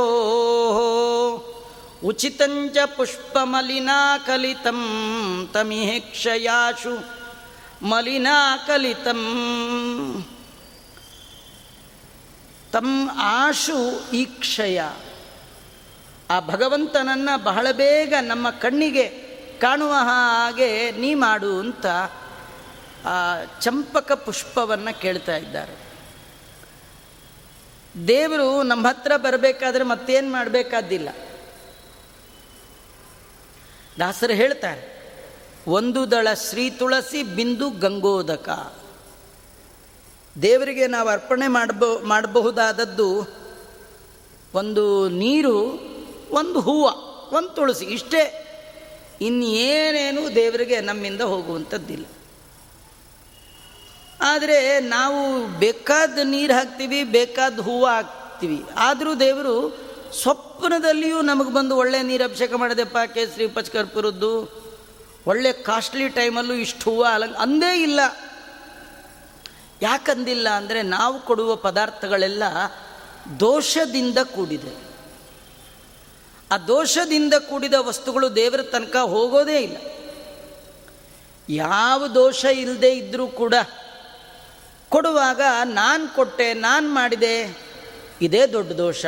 ಉಚಿತಂಚ 2.05 2.77
ಪುಷ್ಪಮಲಿನಾಕಲಿತಂ 2.95 4.79
ತಮಿಹೇಕ್ಷಯಾಶು 5.53 7.19
ಮಲಿನಾಕಲಿತಂ 7.85 9.21
ತಮ್ 12.71 13.09
ಆಶು 13.13 14.11
ಈಕ್ಷಯ 14.11 14.81
ಆ 16.29 16.39
ಭಗವಂತನನ್ನು 16.39 17.43
ಬಹಳ 17.43 17.67
ಬೇಗ 17.71 18.13
ನಮ್ಮ 18.21 18.49
ಕಣ್ಣಿಗೆ 18.49 19.07
ಕಾಣುವ 19.61 19.93
ಹಾಗೆ 19.93 20.91
ನೀ 20.91 21.13
ಮಾಡು 21.13 21.59
ಅಂತ 21.59 21.85
ಆ 23.05 23.43
ಚಂಪಕ 23.61 24.11
ಪುಷ್ಪವನ್ನು 24.11 25.01
ಕೇಳ್ತಾ 25.01 25.37
ಇದ್ದಾರೆ. 25.37 25.88
ದೇವರು 27.95 28.63
ನಮ್ಮ 28.63 28.87
ಹತ್ರ 28.87 29.11
ಬರಬೇಕಾದ್ರೆ 29.17 29.83
ಮತ್ತೇನು 29.83 30.31
ಮಾಡಬೇಕಾದ್ದಿಲ್ಲ. 30.31 31.09
ದಾಸರು 33.99 34.33
ಹೇಳ್ತಾರೆ, 34.33 34.83
ಒಂದು 35.67 36.11
ದಳ 36.11 36.27
ಶ್ರೀ 36.49 36.69
ತುಳಸಿ 36.69 37.23
ಬಿಂದು 37.23 37.69
ಗಂಗೋದಕ. 37.69 38.49
ದೇವರಿಗೆ 40.41 40.87
ನಾವು 40.87 41.09
ಅರ್ಪಣೆ 41.09 41.47
ಮಾಡಬ, 41.47 41.83
ಮಾಡಬಹುದಾದದ್ದು 42.03 43.09
ಒಂದು 44.53 45.09
ನೀರು, 45.09 45.57
ಒಂದು 46.31 46.59
ಹೂವು, 46.59 46.89
ಒಂದು 47.35 47.49
ತುಳಸಿ 47.49 47.85
ಇಷ್ಟೇ. 47.85 48.45
ಇನ್ನೇನೇನು 49.21 50.35
ದೇವರಿಗೆ 50.35 50.81
ನಮ್ಮಿಂದ 50.81 51.21
ಹೋಗುವಂಥದ್ದಿಲ್ಲ. 51.21 52.05
ಆದರೆ 54.21 54.79
ನಾವು 54.79 55.47
ಬೇಕಾದ 55.47 56.19
ನೀರು 56.23 56.53
ಹಾಕ್ತೀವಿ, 56.53 57.03
ಬೇಕಾದ 57.03 57.59
ಹೂವು 57.59 57.85
ಹಾಕ್ತೀವಿ. 57.85 58.63
ಆದರೂ 58.75 59.15
ದೇವರು 59.15 59.77
ಸ್ವಪ್ನದಲ್ಲಿಯೂ 60.21 61.21
ನಮಗೆ 61.21 61.53
ಬಂದು 61.53 61.77
ಒಳ್ಳೆ 61.77 62.01
ನೀರು 62.01 62.23
ಅಭಿಷೇಕ 62.23 62.53
ಮಾಡಿದೆಪ್ಪ 62.53 62.97
ಕೇಸರಿ 63.13 63.47
ಪಚ್ಕರ್ಪುರದ್ದು 63.47 64.59
ಒಳ್ಳೆ 65.27 65.53
ಕಾಸ್ಟ್ಲಿ 65.53 66.09
ಟೈಮಲ್ಲೂ 66.09 66.53
ಇಷ್ಟು 66.53 66.83
ಹೂವು 66.83 67.03
ಅಲಂಗ 67.03 67.35
ಅಂದೇ 67.35 67.81
ಇಲ್ಲ. 67.81 67.99
ಯಾಕಂದಿಲ್ಲ 69.81 70.49
ಅಂದರೆ 70.49 70.81
ನಾವು 70.81 71.21
ಕೊಡುವ 71.21 71.55
ಪದಾರ್ಥಗಳೆಲ್ಲ 71.55 72.43
ದೋಷದಿಂದ 73.39 74.17
ಕೂಡಿದೆ. 74.17 74.73
ಆ 76.51 76.57
ದೋಷದಿಂದ 76.57 77.33
ಕೂಡಿದ 77.33 77.73
ವಸ್ತುಗಳು 77.73 78.35
ದೇವರ 78.35 78.61
ತನಕ 78.61 78.95
ಹೋಗೋದೇ 78.95 79.59
ಇಲ್ಲ. 79.59 79.77
ಯಾವ 81.49 82.07
ದೋಷ 82.07 82.45
ಇಲ್ಲದೆ 82.45 82.91
ಇದ್ದರೂ 82.91 83.27
ಕೂಡ 83.27 83.53
ಕೊಡುವಾಗ 84.89 85.41
ನಾನು 85.63 86.15
ಕೊಟ್ಟೆ, 86.15 86.53
ನಾನು 86.53 86.89
ಮಾಡಿದೆ. 86.89 87.57
ಇದೇ 88.21 88.45
ದೊಡ್ಡ 88.47 88.71
ದೋಷ. 88.71 89.05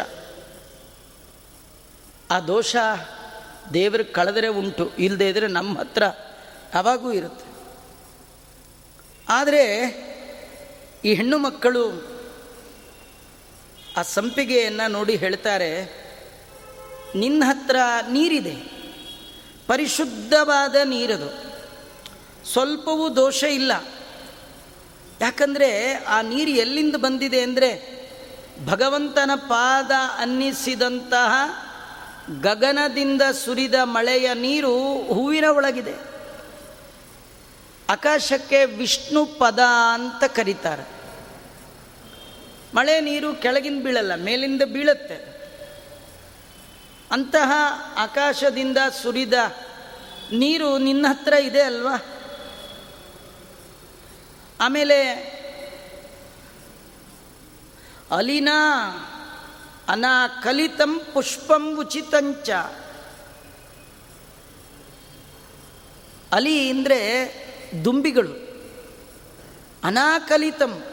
ಆ 2.31 2.39
ದೋಷ 2.39 2.75
ದೇವರು 3.73 4.13
ಕಳೆದರೆ 4.13 4.47
ಉಂಟು 4.47 4.91
ಇಲ್ಲದೆ 4.99 5.29
ಇದ್ದರೆ 5.29 5.47
ನಮ್ಮ 5.47 5.79
ಹತ್ರ 5.79 6.03
ಯಾವಾಗೂ 6.75 7.11
ಇರುತ್ತೆ. 7.11 7.45
ಆದರೆ 9.29 9.63
ಈ 11.05 11.13
ಹೆಣ್ಣು 11.13 11.37
ಮಕ್ಕಳು 11.37 11.83
ಆ 13.97 14.01
ಸಂಪಿಗೆಯನ್ನು 14.01 14.91
ನೋಡಿ 14.91 15.15
ಹೇಳ್ತಾರೆ, 15.15 15.71
ನಿನ್ನ 17.15 17.43
ಹತ್ರ 17.45 17.75
ನೀರಿದೆ. 18.09 18.55
ಪರಿಶುದ್ಧವಾದ 19.67 20.75
ನೀರದು. 20.83 21.29
ಸ್ವಲ್ಪವೂ 22.51 23.15
ದೋಷ 23.15 23.43
ಇಲ್ಲ. 23.43 23.71
ಯಾಕಂದರೆ 25.21 25.93
ಆ 25.93 26.21
ನೀರು 26.21 26.51
ಎಲ್ಲಿಂದ 26.51 26.95
ಬಂದಿದೆ 26.95 27.41
ಅಂದರೆ 27.41 28.01
ಭಗವಂತನ 28.65 29.31
ಪಾದ 29.35 29.91
ಅನ್ನಿಸಿದಂತಹ 30.17 31.33
ಗಗನದಿಂದ 32.41 33.21
ಸುರಿದ 33.21 33.73
ಮಳೆಯ 33.83 34.33
ನೀರು 34.33 34.73
ಹೂವಿನ 35.13 35.45
ಒಳಗಿದೆ. 35.49 35.93
ಆಕಾಶಕ್ಕೆ 37.89 38.65
ವಿಷ್ಣು 38.65 39.25
ಪದ 39.25 39.59
ಅಂತ 39.93 40.23
ಕರೀತಾರೆ. 40.23 40.85
ಮಳೆ 42.75 43.01
ನೀರು 43.01 43.33
ಕೆಳಗಿನ 43.33 43.79
ಬೀಳಲ್ಲ, 43.83 44.15
ಮೇಲಿಂದ 44.15 44.61
ಬೀಳುತ್ತೆ. 44.61 45.17
ಅಂತಹ 47.11 47.51
ಆಕಾಶದಿಂದ 47.97 48.77
ಸುರಿದ 49.01 49.33
ನೀರು 50.33 50.77
ನಿನ್ನ 50.77 51.05
ಹತ್ರ 51.09 51.33
ಇದೆ 51.33 51.61
ಅಲ್ವಾ? 51.61 51.95
ಆಮೇಲೆ 54.61 55.11
ಅಲಿನಾ 58.11 58.57
ಅನಾಕಲಿತಂ 59.87 61.01
ಪುಷ್ಪಂ 61.13 61.79
ಉಚಿತಂಚ. 61.79 62.49
ಅಲಿ 66.31 66.69
ಅಂದರೆ 66.69 66.99
ದುಂಬಿಗಳು. 67.85 68.51
ಅನಾಕಲಿತಂ, 69.83 70.83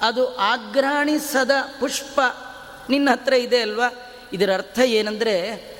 ಅದು 0.00 0.36
ಆಗ್ರಾಣಿಸದ 0.36 1.50
ಪುಷ್ಪ. 1.80 2.20
ನಿನ್ನ 2.90 3.10
ಹತ್ರ 3.12 3.32
ಇದೆ 3.32 3.60
ಅಲ್ವಾ? 3.60 3.88
ಇದರ 4.32 4.54
ಅರ್ಥ 4.54 4.78
ಏನಂದರೆ 4.78 5.70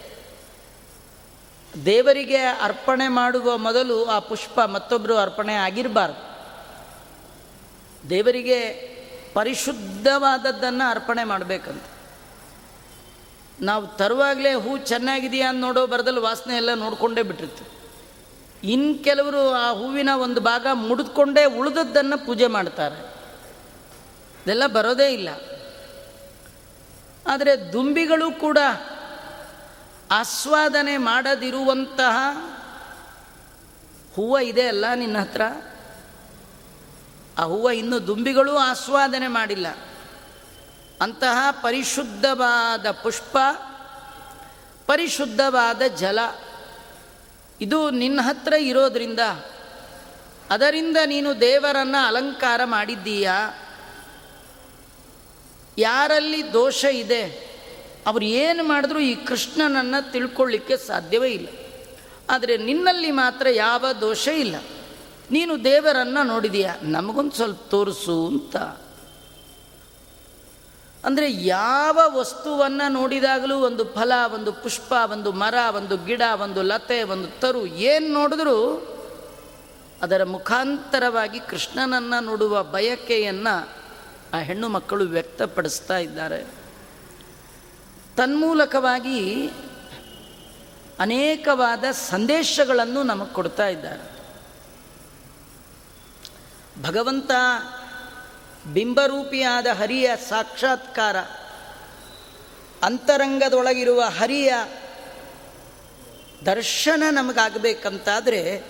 ದೇವರಿಗೆ 1.85 2.37
ಅರ್ಪಣೆ 2.37 3.09
ಮಾಡುವ 3.09 3.57
ಮೊದಲು 3.57 4.05
ಆ 4.05 4.19
ಪುಷ್ಪ 4.19 4.61
ಮತ್ತೊಬ್ಬರು 4.61 5.17
ಅರ್ಪಣೆ 5.17 5.55
ಆಗಿರಬಾರ್ದು. 5.55 6.30
ದೇವರಿಗೆ 8.09 8.91
ಪರಿಶುದ್ಧವಾದದ್ದನ್ನು 9.35 10.91
ಅರ್ಪಣೆ 10.91 11.25
ಮಾಡಬೇಕಂತ. 11.25 11.83
ನಾವು 13.61 13.87
ತರುವಾಗಲೇ 13.87 14.55
ಹೂ 14.55 14.79
ಚೆನ್ನಾಗಿದೆಯಾ 14.79 15.49
ಅಂತ 15.49 15.61
ನೋಡೋ 15.61 15.87
ಬರದಲ್ಲಿ 15.87 16.21
ವಾಸನೆ 16.21 16.57
ಎಲ್ಲ 16.57 16.75
ನೋಡಿಕೊಂಡೇ 16.75 17.23
ಬಿಟ್ಟಿರ್ತೀವಿ. 17.23 17.71
ಇನ್ನು 18.73 19.05
ಕೆಲವರು 19.05 19.51
ಆ 19.51 19.73
ಹೂವಿನ 19.73 20.09
ಒಂದು 20.09 20.41
ಭಾಗ 20.41 20.67
ಮುಡಿದುಕೊಂಡೇ 20.73 21.45
ಉಳಿದದ್ದನ್ನು 21.45 22.27
ಪೂಜೆ 22.27 22.47
ಮಾಡ್ತಾರೆ. 22.47 23.15
ಇದೆಲ್ಲ 24.45 24.67
ಬರೋದೇ 24.67 25.13
ಇಲ್ಲ. 25.13 25.29
ಆದರೆ 27.27 27.73
ದುಂಬಿಗಳು 27.73 28.33
ಕೂಡ 28.33 28.59
ಆಸ್ವಾದನೆ 30.11 30.97
ಮಾಡದಿರುವಂತಹ 30.97 32.17
ಹೂವು 34.15 34.41
ಇದೆ 34.41 34.67
ಅಲ್ಲ 34.67 34.85
ನಿನ್ನ 34.95 35.19
ಹತ್ರ? 35.19 35.43
ಆ 37.39 37.43
ಹೂವು 37.43 37.73
ಇನ್ನು 37.73 38.07
ದುಂಬಿಗಳು 38.07 38.57
ಆಸ್ವಾದನೆ 38.57 39.29
ಮಾಡಿಲ್ಲ. 39.29 39.67
ಅಂತಹ 41.01 41.49
ಪರಿಶುದ್ಧವಾದ 41.51 42.91
ಪುಷ್ಪ, 42.91 43.39
ಪರಿಶುದ್ಧವಾದ 44.87 45.83
ಜಲ, 45.83 46.19
ಇದು 47.61 47.91
ನಿನ್ನ 47.91 48.21
ಹತ್ರ 48.23 48.53
ಇರೋದ್ರಿಂದ, 48.53 49.21
ಅದರಿಂದ 50.51 50.97
ನೀನು 51.07 51.41
ದೇವರನ್ನು 51.41 52.07
ಅಲಂಕಾರ 52.07 52.61
ಮಾಡಿದ್ದೀಯಾ? 52.65 53.59
ಯಾರಲ್ಲಿ 55.79 56.53
ದೋಷ 56.53 56.85
ಇದೆ? 56.85 57.51
ಅವರು 58.07 58.25
ಏನು 58.25 58.65
ಮಾಡಿದ್ರೂ 58.65 58.99
ಈ 58.99 59.15
ಕೃಷ್ಣನನ್ನು 59.15 60.13
ತಿಳ್ಕೊಳ್ಳಿಕ್ಕೆ 60.13 60.77
ಸಾಧ್ಯವೇ 60.77 61.31
ಇಲ್ಲ. 61.31 61.49
ಆದರೆ 62.31 62.57
ನಿನ್ನಲ್ಲಿ 62.57 63.11
ಮಾತ್ರ 63.11 63.47
ಯಾವ 63.49 63.93
ದೋಷ 64.01 64.29
ಇಲ್ಲ. 64.29 64.57
ನೀನು 65.31 65.65
ದೇವರನ್ನು 65.65 66.27
ನೋಡಿದೀಯ? 66.27 66.71
ನಮಗೊಂದು 66.83 67.31
ಸ್ವಲ್ಪ 67.31 67.63
ತೋರಿಸು 67.71 68.27
ಅಂತ. 68.27 68.57
ಅಂದರೆ 71.05 71.33
ಯಾವ 71.33 71.99
ವಸ್ತುವನ್ನು 72.07 72.93
ನೋಡಿದಾಗಲೂ 72.93 73.57
ಒಂದು 73.57 73.85
ಫಲ, 73.85 74.13
ಒಂದು 74.35 74.53
ಪುಷ್ಪ, 74.53 74.95
ಒಂದು 75.13 75.33
ಮರ, 75.33 75.55
ಒಂದು 75.77 76.05
ಗಿಡ, 76.05 76.23
ಒಂದು 76.43 76.63
ಲತೆ, 76.63 77.03
ಒಂದು 77.03 77.41
ತರು 77.41 77.67
ಏನು 77.67 78.13
ನೋಡಿದ್ರೂ 78.13 78.87
ಅದರ 80.03 80.25
ಮುಖಾಂತರವಾಗಿ 80.25 81.41
ಕೃಷ್ಣನನ್ನು 81.41 82.25
ನೋಡುವ 82.25 82.63
ಬಯಕೆಯನ್ನು 82.63 83.69
ಆ 84.33 84.39
ಹೆಣ್ಣು 84.39 84.69
ಮಕ್ಕಳು 84.69 85.05
ವ್ಯಕ್ತಪಡಿಸ್ತಾ 85.05 85.99
ಇದ್ದಾರೆ. 85.99 86.45
ತನ್ಮೂಲಕವಾಗಿ 88.17 89.49
ಅನೇಕವಾದ 90.99 91.85
ಸಂದೇಶಗಳನ್ನು 91.93 93.03
ನಮಗೆ 93.03 93.33
ಕೊಡ್ತಾ 93.33 93.69
ಇದ್ದಾರೆ. 93.69 94.20
ಭಗವಂತ 96.81 97.31
ಬಿಂಬರೂಪಿಯಾದ 98.73 99.67
ಹರಿಯ 99.67 100.11
ಸಾಕ್ಷಾತ್ಕಾರ, 100.29 101.17
ಅಂತರಂಗದೊಳಗಿರುವ 102.83 104.01
ಹರಿಯ 104.01 104.55
ದರ್ಶನ 106.47 107.03
ನಮಗಾಗಬೇಕಂತಾದರೆ 107.11 108.63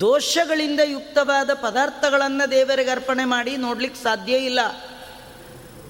ದೋಷಗಳಿಂದ 0.00 0.80
ಯುಕ್ತವಾದ 0.80 1.54
ಪದಾರ್ಥಗಳನ್ನು 1.54 2.50
ದೇವರಿಗೆ 2.50 2.90
ಅರ್ಪಣೆ 2.90 3.24
ಮಾಡಿ 3.24 3.56
ನೋಡ್ಲಿಕ್ಕೆ 3.56 4.02
ಸಾಧ್ಯ 4.02 4.36
ಇಲ್ಲ. 4.36 4.60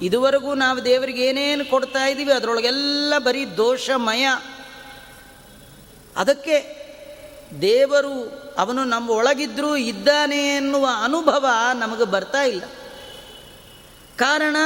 ಇದುವರೆಗೂ 0.03 0.55
ನಾವು 0.55 0.85
ದೇವರಿಗೆ 0.85 1.27
ಏನೇನು 1.27 1.65
ಕೊಡ್ತಾ 1.65 2.07
ಇದ್ದೀವಿ 2.07 2.33
ಅದರೊಳಗೆಲ್ಲ 2.33 3.15
ಬರೀ 3.19 3.45
ದೋಷಮಯ. 3.47 4.29
ಅದಕ್ಕೆ 6.17 6.81
ದೇವರು 7.61 8.40
ಅವನು 8.61 8.85
ನಮ್ಮ 8.85 9.11
ಒಳಗಿದ್ರೂ 9.11 9.77
ಇದ್ದಾನೆ 9.77 10.49
ಎನ್ನುವ 10.49 10.89
ಅನುಭವ 11.05 11.47
ನಮಗೆ 11.75 12.05
ಬರ್ತಾ 12.05 12.43
ಇಲ್ಲ. 12.43 12.63
ಕಾರಣ 14.17 14.57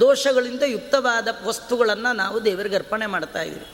ದೋಷಗಳಿಂದ 0.00 0.62
ಯುಕ್ತವಾದ 0.62 1.28
ವಸ್ತುಗಳನ್ನು 1.44 2.12
ನಾವು 2.12 2.44
ದೇವರಿಗೆ 2.44 2.76
ಅರ್ಪಣೆ 2.76 3.06
ಮಾಡ್ತಾ 3.06 3.42
ಇದ್ದೀವಿ. 3.42 3.66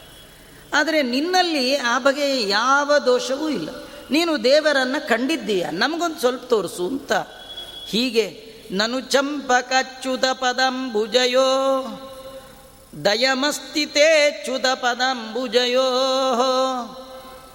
ಆದರೆ 0.74 1.02
ನಿನ್ನಲ್ಲಿ 1.02 1.76
ಆ 1.76 1.98
ಬಗೆಯ 1.98 2.48
ಯಾವ 2.48 2.98
ದೋಷವೂ 2.98 3.48
ಇಲ್ಲ. 3.48 3.68
ನೀನು 4.10 4.44
ದೇವರನ್ನು 4.44 5.08
ಕಂಡಿದ್ದೀಯ. 5.08 5.66
ನಮಗೊಂದು 5.72 6.20
ಸ್ವಲ್ಪ 6.20 6.44
ತೋರಿಸು 6.44 6.86
ಅಂತ. 6.86 7.12
ಹೀಗೆ, 7.86 8.48
ನನು 8.70 9.00
ಚಂಪಕಚ್ಯುತ 9.00 10.24
ಪದಂಬುಜಯೋ 10.24 11.84
ದಯಮಸ್ತಿತೇ 13.04 14.40
ಚ್ಯುತ 14.44 14.66
ಪದಂಬುಜಯೋ 14.74 15.82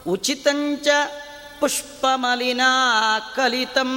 ಉಚಿತಂಚ 0.07 0.87
ಪುಷ್ಪಮಲಿನಾ 1.63 3.19
ಕಲಿತಂ 3.35 3.89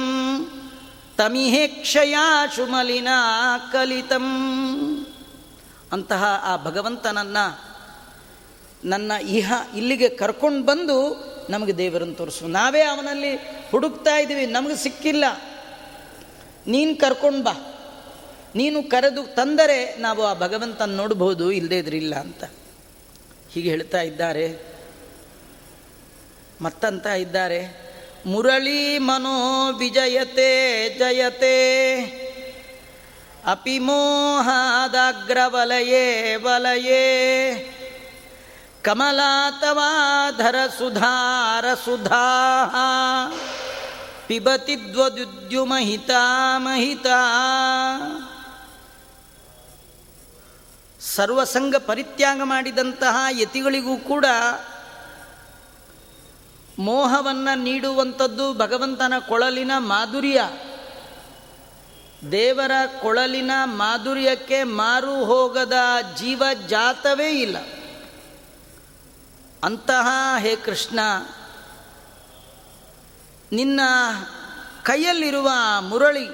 ತಮಿಹೇಕ್ಷಯಾಶು 1.17 2.65
ಮಲಿನಾ 2.65 3.57
ಕಲಿತಂ. 3.57 4.25
ಅಂತಹ 5.91 6.25
ಆ 6.43 6.63
ಭಗವಂತನನ್ನು, 6.63 7.61
ನನ್ನ 8.85 9.11
ಇಹ 9.11 9.53
ಇಲ್ಲಿಗೆ 9.75 10.09
ಕರ್ಕೊಂಡು 10.09 10.65
ಬಂದು 10.65 11.23
ನಮಗೆ 11.49 11.77
ದೇವರನ್ನು 11.77 12.15
ತೋರಿಸು. 12.15 12.47
ನಾವೇ 12.47 12.81
ಅವನಲ್ಲಿ 12.81 13.35
ಹುಡುಕ್ತಾ 13.71 14.17
ಇದ್ದೀವಿ, 14.17 14.45
ನಮಗೆ 14.45 14.75
ಸಿಕ್ಕಿಲ್ಲ. 14.75 15.25
ನೀನು 16.67 16.95
ಕರ್ಕೊಂಡು 16.95 17.43
ಬಾ. 17.43 17.79
ನೀನು 18.55 18.83
ಕರೆದು 18.83 19.35
ತಂದರೆ 19.35 19.95
ನಾವು 19.97 20.25
ಆ 20.25 20.33
ಭಗವಂತನ 20.33 20.95
ನೋಡ್ಬೋದು 20.95 21.51
ಇಲ್ಲದೇ 21.51 21.77
ಇದ್ರಿಲ್ಲ 21.77 22.15
ಅಂತ. 22.15 22.43
ಹೀಗೆ 23.51 23.69
ಹೇಳ್ತಾ 23.69 24.01
ಇದ್ದಾರೆ. 24.01 24.76
ಮತ್ತಂತ 26.61 27.05
ಇದ್ದಾರೆ. 27.05 27.87
ಮುರಳಿ 28.25 28.97
ಮನೋ 28.97 29.73
ವಿಜಯತೆ, 29.73 30.99
ಜಯತೆ. 30.99 31.57
ಅಪಿ 33.45 33.79
ಮೋಹಾದಾಗ್ರವಲಯೇ 33.79 36.35
ವಲಯೇ. 36.35 37.73
ಕಮಲಾತವಾಧರ 38.83 40.55
ಸುಧಾರ 40.77 41.73
ಸುಧಾ 41.73 42.25
ಪಿಬತಿ 44.27 44.93
ದ್ವದುದ್ಯುಮಹಿತಾ 44.93 46.57
ಮಹಿತಾ. 46.57 47.19
ಸರ್ವಸಂಗ 51.01 51.75
ಪರಿತ್ಯಾಗ 51.75 52.41
ಮಾಡಿದಂತಹ 52.43 53.17
ಯತಿಗಳಿಗೂ 53.29 53.97
ಕೂಡ 53.97 54.25
ಮೋಹವನ್ನು 56.79 57.57
ನೀಡುವಂಥದ್ದು 57.57 58.53
ಭಗವಂತನ 58.53 59.13
ಕೊಳಲಿನ 59.27 59.71
ಮಾಧುರ್ಯ. 59.77 60.41
ದೇವರ 62.31 62.71
ಕೊಳಲಿನ 63.01 63.51
ಮಾಧುರ್ಯಕ್ಕೆ 63.63 64.63
ಮಾರು 64.63 65.25
ಹೋಗದ 65.25 65.73
ಜೀವ 66.17 66.43
ಜಾತವೇ 66.67 67.41
ಇಲ್ಲ. 67.41 67.57
ಅಂತಹ 69.63 70.07
ಹೇ 70.39 70.55
ಕೃಷ್ಣ, 70.55 70.99
ನಿನ್ನ 73.51 73.79
ಕೈಯಲ್ಲಿರುವ 74.83 75.49
ಮುರಳಿ, 75.79 76.27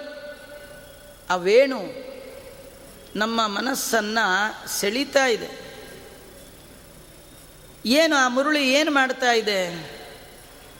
ಆ 1.29 1.35
ವೇಣು 1.35 1.81
ನಮ್ಮ 3.15 3.47
ಮನಸ್ಸನ್ನು 3.47 4.67
ಸೆಳೀತಾ 4.79 5.25
ಇದೆ. 5.25 5.63
ಏನು 7.85 8.15
ಆ 8.15 8.27
ಮುರುಳಿ 8.27 8.73
ಏನು 8.73 8.91
ಮಾಡ್ತಾ 8.91 9.31
ಇದೆ? 9.31 10.02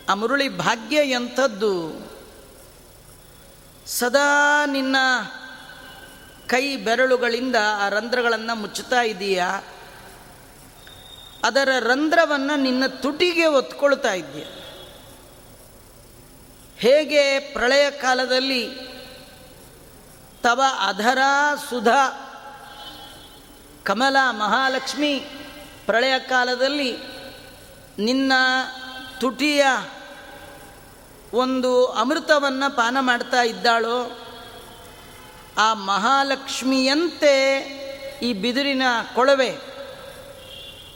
ಆ 0.10 0.14
ಮುರುಳಿ 0.14 0.50
ಭಾಗ್ಯ 0.50 0.98
ಎಂಥದ್ದು? 0.98 1.92
ಸದಾ 3.88 4.66
ನಿನ್ನ 4.66 4.96
ಕೈ 6.48 6.76
ಬೆರಳುಗಳಿಂದ 6.76 7.56
ಆ 7.82 7.90
ರಂಧ್ರಗಳನ್ನು 7.90 8.56
ಮುಚ್ಚುತ್ತಾ 8.56 9.02
ಇದೆಯಾ? 9.02 9.62
ಅದರ 11.44 11.70
ರಂಧ್ರವನ್ನು 11.80 12.60
ನಿನ್ನ 12.60 12.88
ತುಟಿಗೆ 12.88 13.46
ಒತ್ಕೊಳ್ತಾ 13.46 14.14
ಇದೆಯಾ 14.14 14.60
ಹೇಗೆ 16.78 17.40
ಪ್ರಳಯ 17.40 17.92
ಕಾಲದಲ್ಲಿ 17.92 18.70
ತವ 20.44 20.62
ಅಧರ 20.88 21.18
ಸುಧಾ 21.70 22.30
ಕಮಲ 23.84 24.18
ಮಹಾಲಕ್ಷ್ಮಿ 24.30 25.20
ಪ್ರಳಯ 25.86 26.20
ಕಾಲದಲ್ಲಿ 26.20 26.98
ನಿನ್ನ 28.00 28.34
ತುಟಿಯ 29.20 29.66
ಒಂದು 31.34 31.86
ಅಮೃತವನ್ನು 31.86 32.76
ಪಾನ 32.76 32.98
ಮಾಡ್ತಾ 33.00 33.42
ಇದ್ದಾಳೋ, 33.42 34.20
ಆ 35.58 35.74
ಮಹಾಲಕ್ಷ್ಮಿಯಂತೆ 35.74 37.60
ಈ 38.22 38.34
ಬಿದಿರಿನ 38.34 38.82
ಕೊಳವೆ 39.16 39.58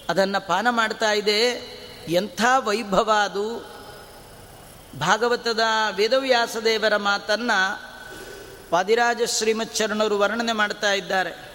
ಅದನ್ನು 0.10 0.47
ಪಾನ 0.47 0.67
ಮಾಡ್ತಾ 0.69 1.12
ಇದೆ. 1.12 1.78
ಎಂಥ 2.08 2.41
ವೈಭವ 2.60 3.12
ಅದು. 3.23 3.78
ಭಾಗವತದ 5.00 5.60
ವೇದವ್ಯಾಸ 5.95 6.58
ದೇವರ 6.58 6.97
ಮಾತನ್ನು 6.97 7.82
ವಾದಿರಾಜ 8.73 9.21
ಶ್ರೀಮಚ್ಚರಣರು 9.38 10.19
ವರ್ಣನೆ 10.19 10.52
ಮಾಡ್ತಾ 10.52 10.93
ಇದ್ದಾರೆ. 10.93 11.52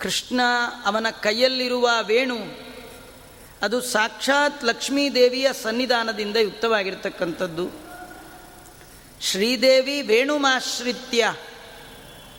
ಕೃಷ್ಣ 0.00 0.40
ಅವನ 0.86 1.06
ಕೈಯಲ್ಲಿರುವ 1.20 1.90
ವೇಣು, 2.02 2.36
ಅದು 3.62 3.80
ಸಾಕ್ಷಾತ್ 3.80 4.64
ಲಕ್ಷ್ಮೀದೇವಿಯ 4.64 5.48
ಸನ್ನಿಧಾನದಿಂದ 5.62 6.36
ಯುಕ್ತವಾಗಿರ್ತಕ್ಕಂಥದ್ದು. 6.36 7.89
ಶ್ರೀದೇವಿ 9.20 10.02
ವೇಣುಮಾಶ್ರಿತ್ಯ 10.02 11.34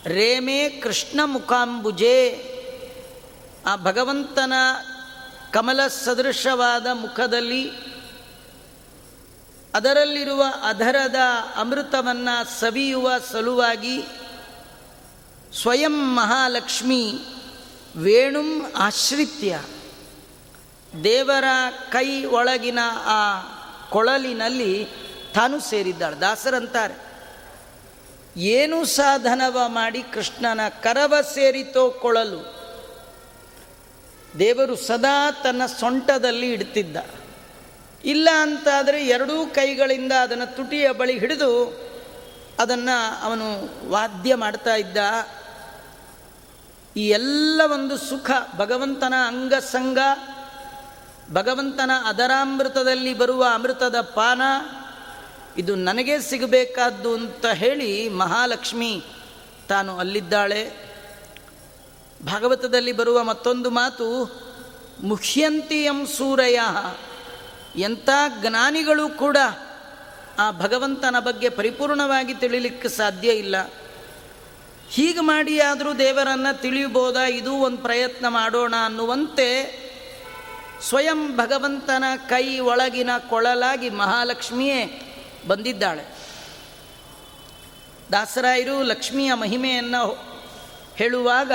ರೇಮೆ 0.06 0.68
ಕೃಷ್ಣ 0.68 1.20
ಮುಖಾಂಬುಜೆ 1.24 2.52
ಆ 3.66 3.76
ಭಗವಂತನ 3.76 4.52
ಕಮಲ 5.50 5.86
ಸದೃಶವಾದ 5.86 6.86
ಮುಖದಲ್ಲಿ 6.92 7.70
ಅದರಲ್ಲಿರುವ 9.74 10.44
ಅಧರದ 10.62 11.14
ಅಮೃತವನ್ನು 11.56 12.60
ಸವಿಯುವ 12.60 13.10
ಸಲುವಾಗಿ 13.32 14.02
ಸ್ವಯಂ 15.62 16.16
ಮಹಾಲಕ್ಷ್ಮಿ 16.16 17.18
ವೇಣುಂ 17.96 18.72
ಆಶ್ರಿತ್ಯ. 18.76 19.62
ದೇವರ 21.04 21.44
ಕೈ 21.90 22.24
ಒಳಗಿನ 22.24 22.78
ಆ 23.06 23.40
ಕೊಳಲಿನಲ್ಲಿ 23.90 24.88
ತಾನು 25.34 25.60
ಸೇರಿದ್ದಾಳೆ. 25.60 26.16
ದಾಸರಂತಾರೆ 26.16 27.12
ಏನು 28.36 28.84
ಸಾಧನವ 28.84 29.58
ಮಾಡಿ 29.66 30.02
ಕೃಷ್ಣನ 30.02 30.60
ಕರವ 30.82 31.14
ಸೇರಿತೋ 31.34 31.90
ಕೊಳಲು 31.90 32.62
ದೇವರು 34.38 34.76
ಸದಾ 34.76 35.30
ತನ್ನ 35.30 35.66
ಸೊಂಟದಲ್ಲಿ 35.66 36.52
ಇಡ್ತಿದ್ದ. 36.52 36.96
ಇಲ್ಲ 38.04 38.28
ಅಂತಾದರೆ 38.40 39.06
ಎರಡೂ 39.06 39.46
ಕೈಗಳಿಂದ 39.46 40.12
ಅದನ್ನು 40.12 40.56
ತುಟಿಯ 40.56 40.92
ಬಳಿ 40.92 41.18
ಹಿಡಿದು 41.18 41.52
ಅದನ್ನು 42.58 43.22
ಅವನು 43.22 43.46
ವಾದ್ಯ 43.90 44.34
ಮಾಡ್ತಾ 44.34 44.74
ಇದ್ದ. 44.74 44.96
ಈ 46.96 47.08
ಎಲ್ಲ 47.08 47.60
ಒಂದು 47.72 47.96
ಸುಖ 47.96 48.30
ಭಗವಂತನ 48.56 49.14
ಅಂಗಸಂಗ, 49.26 49.98
ಭಗವಂತನ 51.32 51.90
ಅದರಾಮೃತದಲ್ಲಿ 52.04 53.14
ಬರುವ 53.14 53.46
ಅಮೃತದ 53.54 54.00
ಪಾನ 54.00 54.42
ಇದು 55.58 55.74
ನನಗೆ 55.74 56.20
ಸಿಗಬೇಕಾದ್ದು 56.20 57.14
ಅಂತ 57.14 57.46
ಹೇಳಿ 57.46 58.08
ಮಹಾಲಕ್ಷ್ಮಿ 58.08 59.02
ತಾನು 59.68 59.98
ಅಲ್ಲಿದ್ದಾಳೆ. 59.98 60.70
ಭಾಗವತದಲ್ಲಿ 62.24 62.92
ಬರುವ 62.92 63.22
ಮತ್ತೊಂದು 63.22 63.70
ಮಾತು, 63.70 64.24
ಮುಖ್ಯಂತಿಯಂ 65.02 66.06
ಸೂರಯ, 66.06 66.60
ಎಂಥ 67.76 68.08
ಜ್ಞಾನಿಗಳು 68.40 69.08
ಕೂಡ 69.08 69.36
ಆ 70.38 70.50
ಭಗವಂತನ 70.50 71.16
ಬಗ್ಗೆ 71.20 71.48
ಪರಿಪೂರ್ಣವಾಗಿ 71.48 72.34
ತಿಳಿಲಿಕ್ಕೆ 72.34 72.88
ಸಾಧ್ಯ 72.88 73.30
ಇಲ್ಲ. 73.30 73.56
ಹೀಗೆ 74.88 75.20
ಮಾಡಿ 75.20 75.60
ಆದರೂ 75.60 75.94
ದೇವರನ್ನು 75.94 76.60
ತಿಳಿಯಬೋದಾ 76.60 77.26
ಇದು 77.26 77.52
ಒಂದು 77.52 77.78
ಪ್ರಯತ್ನ 77.78 78.28
ಮಾಡೋಣ 78.28 78.74
ಅನ್ನುವಂತೆ 78.84 79.82
ಸ್ವಯಂ 80.88 81.36
ಭಗವಂತನ 81.36 82.04
ಕೈ 82.28 82.58
ಒಳಗಿನ 82.58 83.10
ಕೊಳಲಾಗಿ 83.28 83.90
ಮಹಾಲಕ್ಷ್ಮಿಯೇ 83.90 85.08
ಬಂದಿದ್ದಾಳೆ. 85.46 86.04
ದಾಸರಾಯರು 88.12 88.82
ಲಕ್ಷ್ಮಿಯ 88.82 89.34
ಮಹಿಮೆಯನ್ನು 89.34 90.32
ಹೇಳುವಾಗ 90.96 91.52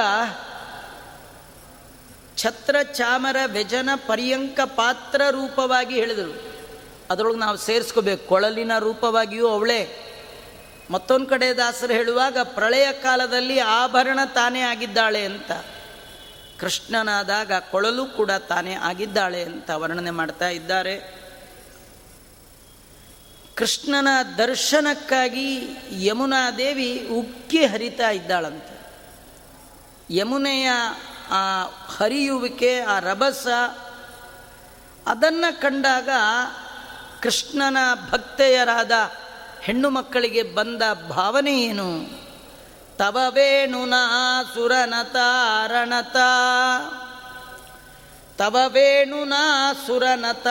ಛತ್ರ 2.38 2.76
ಚಾಮರ 2.84 3.36
ವ್ಯಜನ 3.46 3.90
ಪರ್ಯಂಕ 4.08 4.60
ಪಾತ್ರ 4.66 5.22
ರೂಪವಾಗಿ 5.32 5.96
ಹೇಳಿದರು. 5.96 6.58
ಅದರೊಳಗೆ 7.10 7.40
ನಾವು 7.40 7.58
ಸೇರಿಸ್ಕೋಬೇಕು. 7.58 8.28
ಕೊಳಲಿನ 8.28 8.72
ರೂಪವಾಗಿಯೂ 8.80 9.48
ಅವಳೇ. 9.48 10.04
ಮತ್ತೊಂದು 10.92 11.26
ಕಡೆ 11.26 11.58
ದಾಸರು 11.58 11.94
ಹೇಳುವಾಗ 11.94 12.38
ಪ್ರಳಯ 12.44 12.92
ಕಾಲದಲ್ಲಿ 12.92 13.60
ಆಭರಣ 13.60 14.20
ತಾನೇ 14.26 14.62
ಆಗಿದ್ದಾಳೆ 14.62 15.26
ಅಂತ. 15.26 15.52
ಕೃಷ್ಣನಾದಾಗ 16.60 17.52
ಕೊಳಲು 17.72 18.06
ಕೂಡ 18.06 18.32
ತಾನೇ 18.32 18.74
ಆಗಿದ್ದಾಳೆ 18.74 19.44
ಅಂತ 19.44 19.70
ವರ್ಣನೆ 19.70 20.12
ಮಾಡ್ತಾ 20.12 20.50
ಇದ್ದಾರೆ. 20.50 21.27
ಕೃಷ್ಣನ 23.58 24.08
ದರ್ಶನಕ್ಕಾಗಿ 24.38 25.78
ಯಮುನಾದೇವಿ 25.92 27.08
ಉಕ್ಕಿ 27.12 27.66
ಹರಿತಾ 27.66 28.10
ಇದ್ದಾಳಂತೆ. 28.10 28.78
ಯಮುನೆಯ 30.10 30.72
ಆ 31.32 31.64
ಹರಿಯುವಿಕೆ, 31.98 32.80
ಆ 32.80 33.00
ರಭಸ, 33.00 33.48
ಅದನ್ನು 35.08 35.62
ಕಂಡಾಗ 35.62 36.10
ಕೃಷ್ಣನ 37.22 37.78
ಭಕ್ತೆಯರಾದ 38.12 38.92
ಹೆಣ್ಣು 39.62 39.90
ಮಕ್ಕಳಿಗೆ 39.90 40.44
ಬಂದ 40.44 40.82
ಭಾವನೆ 41.10 41.62
ಏನು? 41.64 42.04
ತವ 42.98 43.18
ತವವೇಣುನಾ 48.38 49.74
ಸುರನತ 49.74 50.48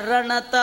ರಣತ 0.00 0.54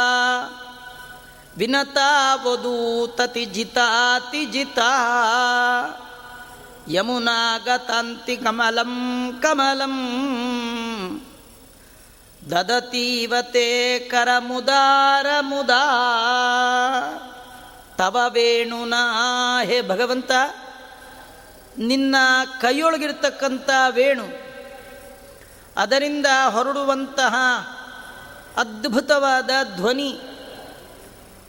ಜಿತಾತಿ 3.45 4.45
ಜಿತಾ 4.45 4.91
ಯಮುನಾಗತಂತಿ 6.89 8.37
ಕಮಲಂ 8.37 8.93
ಕಮಲಂ. 9.41 9.95
ದದತೀವತೆ 12.51 13.99
ಕರಮುದಾರ 13.99 15.25
ಮುದಾ. 15.41 15.85
ತವ 17.97 18.17
ವೇಣುನಾ 18.29 19.63
ಹೇ 19.63 19.81
ಭಗವಂತ, 19.81 20.31
ನಿನ್ನ 21.77 22.15
ಕೈಯೊಳಗಿರ್ತಕ್ಕಂಥ 22.61 23.69
ವೇಣು, 23.89 24.25
ಅದರಿಂದ 25.77 26.25
ಹೊರಡುವಂತಹ 26.49 27.35
ಅದ್ಭುತವಾದ 28.57 29.49
ಧ್ವನಿ 29.75 30.32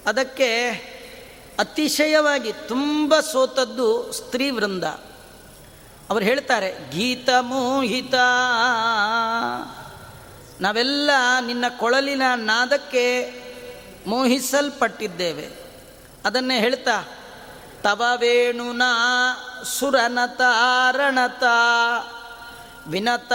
ಅದಕ್ಕೆ 0.07 0.71
ಅತಿಶಯವಾಗಿ 1.59 2.53
ತುಂಬ 2.53 3.21
ಸೋತದ್ದು 3.21 4.13
ಸ್ತ್ರೀ 4.13 4.51
ವೃಂದ. 4.51 4.85
ಅವರು 6.11 6.25
ಹೇಳ್ತಾರೆ, 6.25 6.91
ಗೀತ 6.91 7.29
ಮೋಹಿತ, 7.41 8.15
ನಾವೆಲ್ಲ 10.61 11.11
ನಿನ್ನ 11.41 11.65
ಕೊಳಲಿನ 11.79 12.23
ನಾದಕ್ಕೆ 12.35 13.33
ಮೋಹಿಸಲ್ಪಟ್ಟಿದ್ದೇವೆ. 14.07 15.49
ಅದನ್ನೇ 16.25 16.59
ಹೇಳ್ತಾ 16.59 17.09
ತವ 17.83 18.03
ವೇಣುನಾ 18.17 18.95
ಸುರನತ, 19.65 20.41
ರಣತ, 20.93 21.43
ವಿನತ 22.87 23.33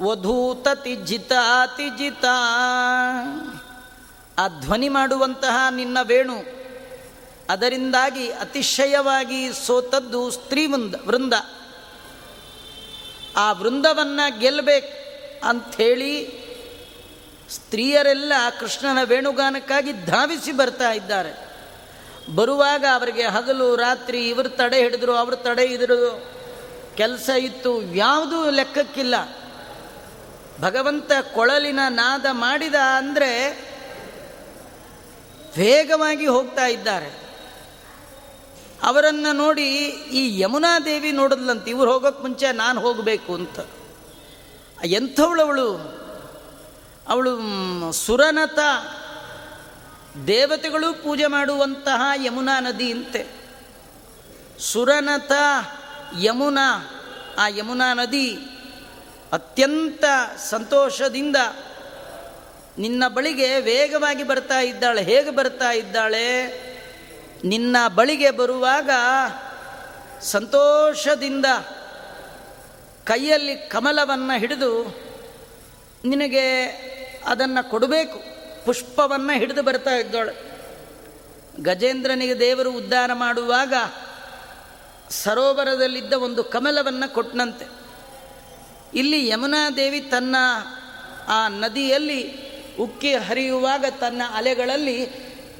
ವಧೂತತಿ 0.00 0.96
ಜಿತಾತಿ 0.96 1.88
ಜಿತ 1.88 2.24
ಆ 4.38 4.48
ಧ್ವನಿ 4.48 4.88
ಮಾಡುವಂತಹ 4.88 5.66
ನಿನ್ನ 5.70 5.98
ವೇಣು 6.02 6.62
ಅದರಿಂದಾಗಿ 7.48 8.30
ಅತಿಶಯವಾಗಿ 8.30 9.66
ಸೋತದ್ದು 9.66 10.30
ಸ್ತ್ರೀ 10.30 10.66
ವೃಂದ 10.66 10.94
ವೃಂದ. 11.06 11.34
ಆ 13.36 13.52
ವೃಂದವನ್ನು 13.52 14.38
ಗೆಲ್ಲಬೇಕು 14.38 15.02
ಅಂಥೇಳಿ 15.48 16.42
ಸ್ತ್ರೀಯರೆಲ್ಲ 17.50 18.32
ಕೃಷ್ಣನ 18.60 18.98
ವೇಣುಗಾನಕ್ಕಾಗಿ 19.02 19.92
ಧಾವಿಸಿ 19.92 20.52
ಬರ್ತಾ 20.52 20.92
ಇದ್ದಾರೆ. 20.92 21.52
ಬರುವಾಗ 22.34 22.84
ಅವರಿಗೆ 22.94 23.22
ಹಗಲು, 23.22 23.76
ರಾತ್ರಿ 23.76 24.28
ಇವರು 24.28 24.48
ತಡೆ 24.48 24.78
ಹಿಡಿದ್ರು, 24.78 25.14
ಅವರು 25.14 25.36
ತಡೆ 25.36 25.66
ಹಿಡಿದ್ರು, 25.66 26.32
ಕೆಲಸ 26.96 27.30
ಇತ್ತು, 27.38 27.94
ಯಾವುದೂ 27.94 28.50
ಲೆಕ್ಕಕ್ಕಿಲ್ಲ. 28.50 29.14
ಭಗವಂತ 30.60 31.12
ಕೊಳಲಿನ 31.34 31.80
ನಾದ 31.88 32.26
ಮಾಡಿದ 32.30 32.74
ಅಂದರೆ 32.74 33.71
ವೇಗವಾಗಿ 35.56 36.26
ಹೋಗ್ತಾ 36.26 36.66
ಇದ್ದಾರೆ. 36.66 37.22
ಅವರನ್ನು 38.82 39.32
ನೋಡಿ 39.32 39.68
ಈ 39.88 40.40
ಯಮುನಾ 40.40 40.80
ದೇವಿ 40.80 41.12
ನೋಡಿದ್ಲಂತ, 41.12 41.68
ಇವ್ರು 41.68 41.92
ಹೋಗೋಕ್ಕೆ 41.92 42.22
ಮುಂಚೆ 42.22 42.52
ನಾನು 42.52 42.80
ಹೋಗಬೇಕು 42.80 43.34
ಅಂತ. 43.34 43.60
ಎಂಥವಳವಳು? 44.84 45.76
ಅವಳು 47.08 47.40
ಸುರನತ. 47.92 48.58
ದೇವತೆಗಳು 50.26 51.02
ಪೂಜೆ 51.02 51.26
ಮಾಡುವಂತಹ 51.26 52.02
ಯಮುನಾ 52.24 52.60
ನದಿ 52.60 52.92
ಅಂತೆ. 52.92 53.26
ಸುರನತ, 54.58 55.32
ಯಮುನಾ, 56.20 56.90
ಆ 57.38 57.48
ಯಮುನಾ 57.48 57.94
ನದಿ 57.94 58.38
ಅತ್ಯಂತ 59.32 60.04
ಸಂತೋಷದಿಂದ 60.36 61.36
ನಿನ್ನ 62.78 63.08
ಬಳಿಗೆ 63.08 63.60
ವೇಗವಾಗಿ 63.60 64.22
ಬರ್ತಾ 64.22 64.60
ಇದ್ದಾಳೆ, 64.60 65.02
ಹೇಗೆ 65.02 65.30
ಬರ್ತಾ 65.30 65.70
ಇದ್ದಾಳೆ? 65.70 66.46
ನಿನ್ನ 67.44 67.76
ಬಳಿಗೆ 67.94 68.30
ಬರುವಾಗ 68.30 68.90
ಸಂತೋಷದಿಂದ 70.20 71.46
ಕೈಯಲ್ಲಿ 73.04 73.56
ಕಮಲವನ್ನು 73.56 74.38
ಹಿಡಿದು 74.38 74.84
ನಿನಗೆ 76.04 76.64
ಅದನ್ನು 77.26 77.70
ಕೊಡಬೇಕು, 77.70 78.22
ಪುಷ್ಪವನ್ನು 78.64 79.38
ಹಿಡಿದು 79.38 79.62
ಬರ್ತಾ 79.62 79.90
ಇದ್ದಾಳೆ. 79.90 80.52
ಗಜೇಂದ್ರನಿಗೆ 81.60 82.40
ದೇವರು 82.40 82.72
ಉದ್ಧಾರ 82.72 83.10
ಮಾಡುವಾಗ 83.14 83.74
ಸರೋವರದಲ್ಲಿದ್ದ 85.10 86.12
ಒಂದು 86.12 86.44
ಕಮಲವನ್ನು 86.44 87.14
ಕೊಟ್ಟನಂತೆ 87.14 87.66
ಇಲ್ಲಿ 88.94 89.28
ಯಮುನಾದೇವಿ 89.28 90.00
ತನ್ನ 90.00 90.36
ಆ 91.28 91.48
ನದಿಯಲ್ಲಿ 91.48 92.51
ಉಕ್ಕಿ 92.80 93.14
ಹರಿಯುವಾಗ 93.14 93.84
ತನ್ನ 94.00 94.22
ಅಲೆಗಳಲ್ಲಿ 94.34 95.06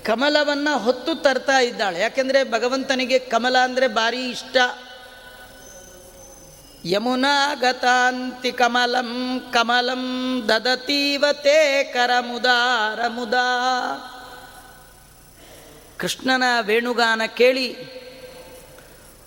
ಕಮಲವನ್ನು 0.04 0.78
ಹೊತ್ತು 0.78 1.14
ತರ್ತಾ 1.14 1.58
ಇದ್ದಾಳೆ. 1.58 2.00
ಯಾಕೆಂದರೆ 2.00 2.50
ಭಗವಂತನಿಗೆ 2.50 3.18
ಕಮಲ 3.18 3.58
ಅಂದರೆ 3.58 3.88
ಭಾರಿ 3.88 4.30
ಇಷ್ಟ. 4.30 4.56
ಯಮುನಾಗತಾಂತಿ 6.84 8.52
ಕಮಲಂ 8.52 9.40
ಕಮಲಂ 9.52 10.04
ದದತೀವತೆ 10.48 11.84
ಕರಮುದಾರ 11.84 13.06
ಮುದಾ. 13.08 13.48
ಕೃಷ್ಣನ 15.96 16.42
ವೇಣುಗಾನ 16.60 17.22
ಕೇಳಿ, 17.26 17.76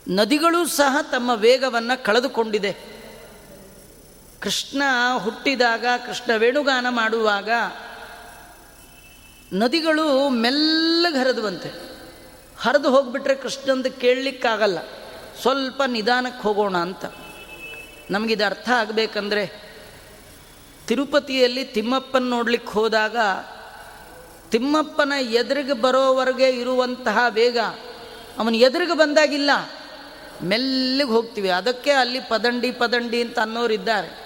ನದಿಗಳು 0.10 0.67
ಸಹ 0.67 0.98
ತಮ್ಮ 1.12 1.32
ವೇಗವನ್ನು 1.32 2.04
ಕಳೆದುಕೊಂಡಿದೆ. 2.04 2.94
ಕೃಷ್ಣ 4.45 4.84
ಹುಟ್ಟಿದಾಗ, 5.17 5.86
ಕೃಷ್ಣ 6.08 6.36
ವೇಣುಗಾನ 6.36 6.86
ಮಾಡುವಾಗ 6.89 7.49
ನದಿಗಳು 9.53 10.29
ಮೆಲ್ಲಗೆ 10.29 11.17
ಹರಿದುವಂತೆ. 11.17 11.69
ಹರಿದು 12.60 12.89
ಹೋಗಿಬಿಟ್ರೆ 12.89 13.36
ಕೃಷ್ಣಂದು 13.36 13.91
ಕೇಳಲಿಕ್ಕಾಗಲ್ಲ. 13.91 14.77
ಸ್ವಲ್ಪ 15.41 15.84
ನಿಧಾನಕ್ಕೆ 15.88 16.41
ಹೋಗೋಣ 16.41 16.77
ಅಂತ. 16.77 17.05
ನಮಗಿದು 18.12 18.45
ಅರ್ಥ 18.45 18.69
ಆಗಬೇಕಂದ್ರೆ 18.69 19.51
ತಿರುಪತಿಯಲ್ಲಿ 20.88 21.63
ತಿಮ್ಮಪ್ಪನ 21.63 22.23
ನೋಡ್ಲಿಕ್ಕೆ 22.23 22.71
ಹೋದಾಗ 22.71 23.17
ತಿಮ್ಮಪ್ಪನ 24.49 25.13
ಎದುರಿಗೆ 25.19 25.73
ಬರೋವರೆಗೆ 25.73 26.49
ಇರುವಂತಹ 26.49 27.17
ವೇಗ 27.29 27.60
ಅವನು 28.38 28.55
ಎದುರಿಗೆ 28.55 28.97
ಬಂದಾಗಿಲ್ಲ. 28.97 29.49
ಮೆಲ್ಲಿಗೆ 30.43 31.10
ಹೋಗ್ತೀವಿ. 31.10 31.49
ಅದಕ್ಕೆ 31.49 31.91
ಅಲ್ಲಿ 31.91 32.19
ಪದಂಡಿ 32.19 32.71
ಪದಂಡಿ 32.71 33.21
ಅಂತ 33.21 33.39
ಅನ್ನೋರಿದ್ದಾರೆ. 33.39 34.25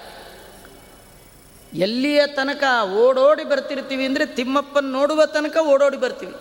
ಎಲ್ಲಿಯ 1.74 2.28
ತನಕ 2.28 2.64
ಓಡೋಡಿ 2.92 3.44
ಬರ್ತಿರ್ತೀವಿ 3.44 4.06
ಅಂದರೆ 4.06 4.26
ತಿಮ್ಮಪ್ಪನ 4.26 4.86
ನೋಡುವ 4.92 5.26
ತನಕ 5.26 5.58
ಓಡೋಡಿ 5.58 5.98
ಬರ್ತೀವಿ. 5.98 6.34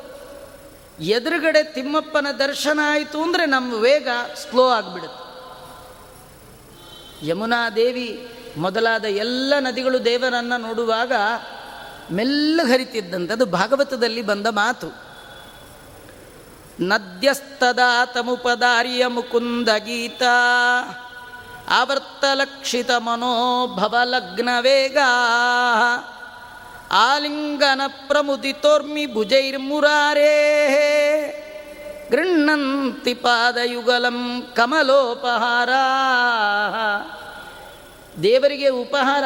ಎದುರುಗಡೆ 1.04 1.62
ತಿಮ್ಮಪ್ಪನ 1.62 2.26
ದರ್ಶನ 2.38 2.80
ಆಯಿತು 2.84 3.22
ಅಂದರೆ 3.22 3.46
ನಮ್ಮ 3.46 3.74
ವೇಗ 3.74 4.08
ಸ್ಲೋ 4.34 4.68
ಆಗಿಬಿಡುತ್ತೆ. 4.68 5.28
ಯಮುನಾ 7.26 7.70
ದೇವಿ 7.70 8.28
ಮೊದಲಾದ 8.56 9.04
ಎಲ್ಲ 9.04 9.54
ನದಿಗಳು 9.58 10.04
ದೇವರನ್ನು 10.04 10.60
ನೋಡುವಾಗ 10.60 11.12
ಮೆಲ್ಲ 12.12 12.60
ಹರಿತಿದ್ದಂತೆ 12.64 13.32
ಅದು 13.32 13.46
ಭಾಗವತದಲ್ಲಿ 13.46 14.22
ಬಂದ 14.22 14.46
ಮಾತು. 14.46 15.08
ನದ್ಯಸ್ತದಾ 16.80 18.04
ತಮುಪದಾರಿಯ 18.04 19.06
ಮುಕುಂದ 19.06 19.68
ಗೀತ 19.78 20.22
ಆವರ್ತಲಕ್ಷಿತ 21.68 22.90
ಮನೋಭವಲಗ್ನ 22.90 24.48
ವೇಗ 24.60 24.98
ಆಲಿಂಗನ 26.92 27.80
ಪ್ರಮುದಿತೋರ್ಮಿ 28.08 29.06
ಭುಜೈರ್ಮುರಾರೇ 29.06 30.34
ಗೃಹಂತಿ 32.10 33.14
ಪಾದಯುಗಲಂ 33.14 34.46
ಕಮಲೋಪಹಾರ. 34.56 35.68
ದೇವರಿಗೆ 38.22 38.68
ಉಪಹಾರ, 38.68 39.24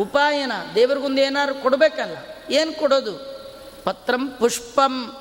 ಉಪಾಯನ, 0.00 0.52
ದೇವರಿಗೊಂದು 0.74 1.20
ಏನಾದ್ರು 1.22 1.54
ಕೊಡಬೇಕಲ್ಲ, 1.54 2.16
ಏನು 2.50 2.72
ಕೊಡೋದು? 2.72 3.12
ಪತ್ರಂ 3.84 4.28
ಪುಷ್ಪಂ 4.28 5.16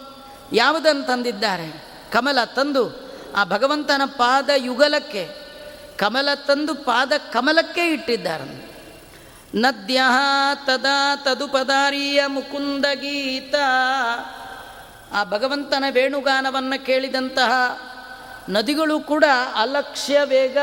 ಯಾವುದನ್ನು 0.54 0.56
ಯಾವುದಂತಂದಿದ್ದಾರೆ? 0.56 1.84
ಕಮಲ 2.12 2.44
ತಂದು 2.44 3.12
ಆ 3.36 3.44
ಭಗವಂತನ 3.44 4.02
ಪಾದ 4.06 4.50
ಯುಗಲಕ್ಕೆ 4.56 5.43
ಕಮಲ 6.04 6.34
ತಂದು 6.48 6.76
ಪಾದ 6.76 7.12
ಕಮಲಕ್ಕೆ 7.32 7.94
ಇಟ್ಟಿದ್ದಾರೆ. 7.94 8.74
ನದ್ಯ 9.56 10.02
ತದಾ 10.66 11.16
ತದುಪದಾರಿಯ 11.16 12.24
ಮುಕುಂದ 12.26 12.86
ಗೀತ. 12.94 13.56
ಆ 15.12 15.24
ಭಗವಂತನ 15.24 15.84
ವೇಣುಗಾನವನ್ನು 15.92 16.86
ಕೇಳಿದಂತಹ 16.86 17.52
ನದಿಗಳು 18.50 19.00
ಕೂಡ 19.00 19.24
ಅಲಕ್ಷ್ಯ 19.56 20.20
ವೇಗ, 20.24 20.58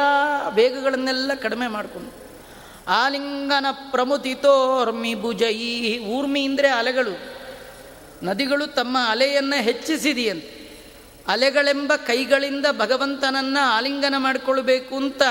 ವೇಗಗಳನ್ನೆಲ್ಲ 0.55 1.31
ಕಡಿಮೆ 1.35 1.69
ಮಾಡಿಕೊಂಡು. 1.69 2.33
ಆಲಿಂಗನ 2.89 3.67
ಪ್ರಮುತಿತೋರ್ಮಿ 3.91 5.15
ಭುಜಯಿ 5.15 5.99
ಊರ್ಮಿ 5.99 6.45
ಅಂದರೆ 6.45 6.69
ಅಲೆಗಳು. 6.69 7.41
ನದಿಗಳು 8.27 8.67
ತಮ್ಮ 8.67 8.99
ಅಲೆಯನ್ನು 9.09 9.63
ಹೆಚ್ಚಿಸಿದೆಯಂತೆ. 9.63 10.60
ಅಲೆಗಳೆಂಬ 11.29 11.93
ಕೈಗಳಿಂದ 11.97 12.67
ಭಗವಂತನನ್ನು 12.73 13.69
ಆಲಿಂಗನ 13.69 14.15
ಮಾಡಿಕೊಳ್ಬೇಕು 14.19 14.97
ಅಂತ 14.97 15.23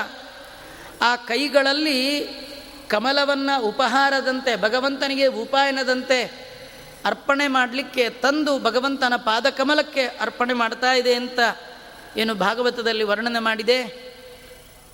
ಆ 1.02 1.16
ಕೈಗಳಲ್ಲಿ 1.16 2.28
ಕಮಲವನ್ನು 2.88 3.62
ಉಪಹಾರದಂತೆ, 3.62 4.62
ಭಗವಂತನಿಗೆ 4.62 5.28
ಉಪಾಯನದಂತೆ 5.28 6.50
ಅರ್ಪಣೆ 7.06 7.48
ಮಾಡಲಿಕ್ಕೆ, 7.48 8.10
ತಂದು 8.10 8.60
ಭಗವಂತನ 8.60 9.14
ಪಾದಕಮಲಕ್ಕೆ 9.16 10.02
ಅರ್ಪಣೆ 10.02 10.54
ಮಾಡ್ತಾ 10.54 10.94
ಇದೆ 10.94 11.14
ಅಂತ 11.14 11.40
ಏನು 12.18 12.36
ಭಾಗವತದಲ್ಲಿ 12.36 13.04
ವರ್ಣನೆ 13.04 13.40
ಮಾಡಿದೆ. 13.40 14.10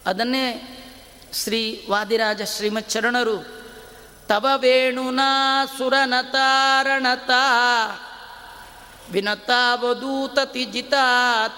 ಅದನ್ನೇ 0.05 0.71
ಶ್ರೀ 1.33 1.87
ವಾದಿರಾಜ 1.89 2.41
ಶ್ರೀಮಚ್ಚರಣರು 2.41 3.65
ತವ 4.27 4.47
ವೇಣುನಾ 4.57 5.65
ಸುರನತಾರಣತ 5.65 7.29
ವಿನತಾವಧೂತ 9.11 10.39
ತಿಜಿತ 10.45 10.93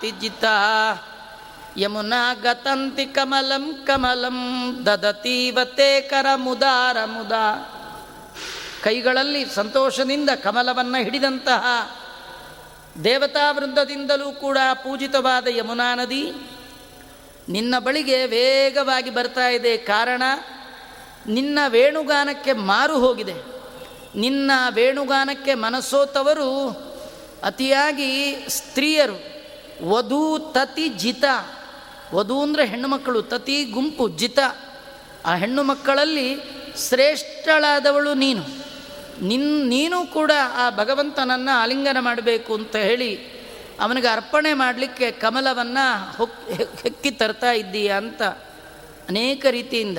ತಿಜಿತ. 0.01 0.43
ಯಮುನಾ 1.77 2.33
ಗತಂತಿ 2.33 3.05
ಕಮಲಂ 3.05 3.73
ಕಮಲಂ 3.73 4.37
ದದತೀವತೆ 4.85 6.01
ಕರ 6.01 6.25
ಮುದಾರ 6.35 6.97
ಮುದ. 7.05 7.31
ಕೈಗಳಲ್ಲಿ 8.83 9.45
ಸಂತೋಷದಿಂದ 9.55 10.29
ಕಮಲವನ್ನು 10.29 11.03
ಹಿಡಿದಂತಹ 11.03 11.65
ದೇವತಾ 13.03 13.51
ವೃಂದದಿಂದಲೂ 13.51 14.31
ಕೂಡ 14.31 14.57
ಪೂಜಿತವಾದ 14.73 15.47
ಯಮುನಾ 15.47 15.95
ನದಿ 15.95 16.33
ನಿನ್ನ 17.49 17.79
ಬಳಿಗೆ 17.79 18.25
ವೇಗವಾಗಿ 18.25 19.09
ಬರ್ತಾ 19.09 19.47
ಇದೆ 19.47 19.77
ಕಾರಣ 19.77 20.23
ನಿನ್ನ 21.27 21.59
ವೇಣುಗಾನಕ್ಕೆ 21.67 22.53
ಮಾರು 22.53 22.99
ಹೋಗಿದೆ. 22.99 23.33
ನಿನ್ನ 24.15 24.51
ವೇಣುಗಾನಕ್ಕೆ 24.69 25.53
ಮನಸ್ಸೋತವರು 25.53 26.86
ಅತಿಯಾಗಿ 27.43 28.35
ಸ್ತ್ರೀಯರು, 28.49 29.17
ವಧು 29.89 30.39
ತತಿ 30.39 30.89
ಜಿತ. 30.89 31.23
ವಧು 32.13 32.41
ಅಂದರೆ 32.41 32.65
ಹೆಣ್ಣುಮಕ್ಕಳು 32.65 33.21
ತತಿ 33.21 33.63
ಗುಂಪು, 33.63 34.09
ಜಿತ. 34.09 34.39
ಆ 35.25 35.35
ಹೆಣ್ಣು 35.35 35.63
ಮಕ್ಕಳಲ್ಲಿ 35.63 36.35
ಶ್ರೇಷ್ಠಳಾದವಳು 36.87 38.13
ನೀನು. 38.13 38.43
ನಿನ್, 39.21 39.69
ನೀನು 39.69 40.05
ಕೂಡ 40.05 40.31
ಆ 40.53 40.69
ಭಗವಂತನನ್ನು 40.69 41.59
ಆಲಿಂಗನ 41.59 41.97
ಮಾಡಬೇಕು 41.99 42.53
ಅಂತ 42.53 42.75
ಹೇಳಿ 42.75 43.37
ಅವನಿಗೆ 43.79 44.07
ಅರ್ಪಣೆ 44.07 44.53
ಮಾಡಲಿಕ್ಕೆ 44.53 45.11
ಕಮಲವನ್ನು 45.11 46.17
ಹೊಕ್, 46.17 46.51
ಹೆಕ್ಕಿ 46.81 47.11
ತರ್ತಾ 47.11 47.51
ಇದ್ದೀಯ 47.51 47.91
ಅಂತ 47.91 48.21
ಅನೇಕ 49.07 49.45
ರೀತಿಯಿಂದ 49.49 49.97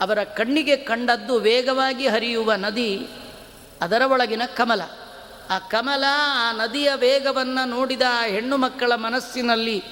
ಅವರ 0.00 0.22
ಕಣ್ಣಿಗೆ 0.22 0.76
ಕಂಡದ್ದು 0.76 1.36
ವೇಗವಾಗಿ 1.36 2.06
ಹರಿಯುವ 2.08 2.52
ನದಿ 2.54 3.08
ಅದರ 3.80 4.02
ಒಳಗಿನ 4.06 4.42
ಕಮಲ. 4.56 4.82
ಆ 5.50 5.58
ಕಮಲ 5.58 6.04
ಆ 6.34 6.52
ನದಿಯ 6.52 6.90
ವೇಗವನ್ನು 6.94 7.68
ನೋಡಿದ 7.68 8.02
ಆ 8.10 8.26
ಹೆಣ್ಣು 8.26 8.56
ಮಕ್ಕಳ 8.56 8.92
ಮನಸ್ಸಿನಲ್ಲಿ 8.94 9.82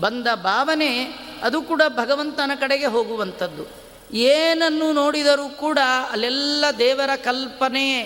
ಬಂದ 0.00 0.26
ಭಾವನೆ 0.34 1.04
ಅದು 1.42 1.62
ಕೂಡ 1.62 1.82
ಭಗವಂತನ 1.88 2.50
ಕಡೆಗೆ 2.60 2.86
ಹೋಗುವಂಥದ್ದು. 2.86 3.80
ಏನನ್ನು 4.14 4.92
ನೋಡಿದರೂ 4.92 5.48
ಕೂಡ 5.48 5.78
ಅಲ್ಲೆಲ್ಲ 6.10 6.64
ದೇವರ 6.78 7.10
ಕಲ್ಪನೆ 7.16 8.04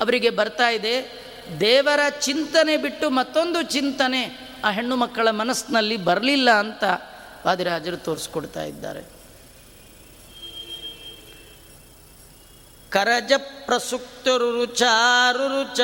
ಅವರಿಗೆ 0.00 0.30
ಬರ್ತಾ 0.30 0.68
ಇದೆ. 0.68 1.24
ದೇವರ 1.60 2.00
ಚಿಂತನೆ 2.08 2.76
ಬಿಟ್ಟು 2.76 3.10
ಮತ್ತೊಂದು 3.10 3.62
ಚಿಂತನೆ 3.62 4.54
ಆ 4.64 4.70
ಹೆಣ್ಣು 4.70 4.96
ಮಕ್ಕಳ 4.96 5.30
ಮನಸ್ಸಿನಲ್ಲಿ 5.30 5.96
ಬರಲಿಲ್ಲ 5.96 6.50
ಅಂತ 6.50 6.84
ವಾದಿರಾಜರು 7.46 7.96
ತೋರಿಸ್ಕೊಡ್ತಾ 7.96 8.62
ಇದ್ದಾರೆ. 8.62 9.13
ಕರಜ 12.94 13.32
ಪ್ರಸುಕ್ತರುರುಚಾರುರುಚ 13.66 15.80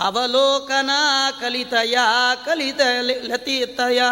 ಅವಲೋಕನ 0.00 0.90
ಕಲಿತಯ 1.40 1.98
ಕಲಿತ 2.44 2.80
ಲತಿತಯ. 3.22 4.02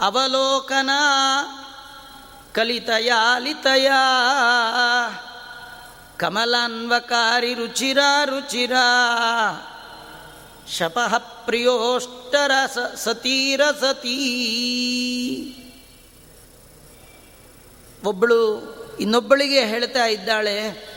ಅವಲೋಕನ 0.00 0.90
ಕಲಿತಯ 2.54 3.12
ಲಿತಯ. 3.38 3.92
ಕಮಲಾನ್ವಕಾರಿ 6.16 7.54
ರುಚಿರ 7.54 7.98
ರುಚಿರ. 8.24 8.72
ಶಪಃ 10.78 11.18
ಪ್ರಿಯೋಷ್ಟರ 11.18 12.50
ಸತೀರ 12.94 13.60
ಸತೀ. 13.80 15.64
ಒಬ್ಬಳು 18.08 18.40
ಇನ್ನೊಬ್ಬಳಿಗೆ 19.00 19.64
ಹೇಳ್ತಾ 19.64 20.06
ಇದ್ದಾಳೆ, 20.06 20.88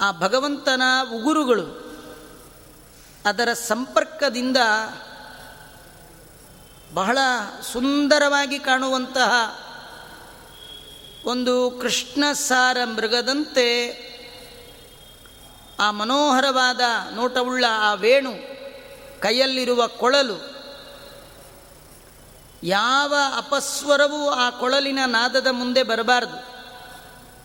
ಆ 0.00 0.12
ಭಗವಂತನ 0.12 0.82
ಉಗುರುಗಳು 1.14 1.90
ಅದರ 3.26 3.52
ಸಂಪರ್ಕದಿಂದ 3.52 4.56
ಬಹಳ 6.94 7.18
ಸುಂದರವಾಗಿ 7.72 8.58
ಕಾಣುವಂತಹ 8.58 9.32
ಒಂದು 11.24 11.70
ಕೃಷ್ಣ 11.70 12.24
ಸಾರ 12.32 12.76
ಮೃಗದಂತೆ 12.84 13.66
ಆ 15.80 15.90
ಮನೋಹರವಾದ 15.90 16.80
ನೋಟವುಳ್ಳ 17.14 17.64
ಆ 17.70 17.94
ವೇಣು 17.94 18.32
ಕೈಯಲ್ಲಿರುವ 19.20 19.86
ಕೊಳಲು 19.86 20.49
ಯಾವ 22.62 23.14
ಅಪಸ್ವರವೂ 23.36 24.30
ಆ 24.30 24.50
ಕೊಳಲಿನ 24.50 24.98
ನಾದದ 25.06 25.46
ಮುಂದೆ 25.50 25.82
ಬರಬಾರ್ದು. 25.82 26.50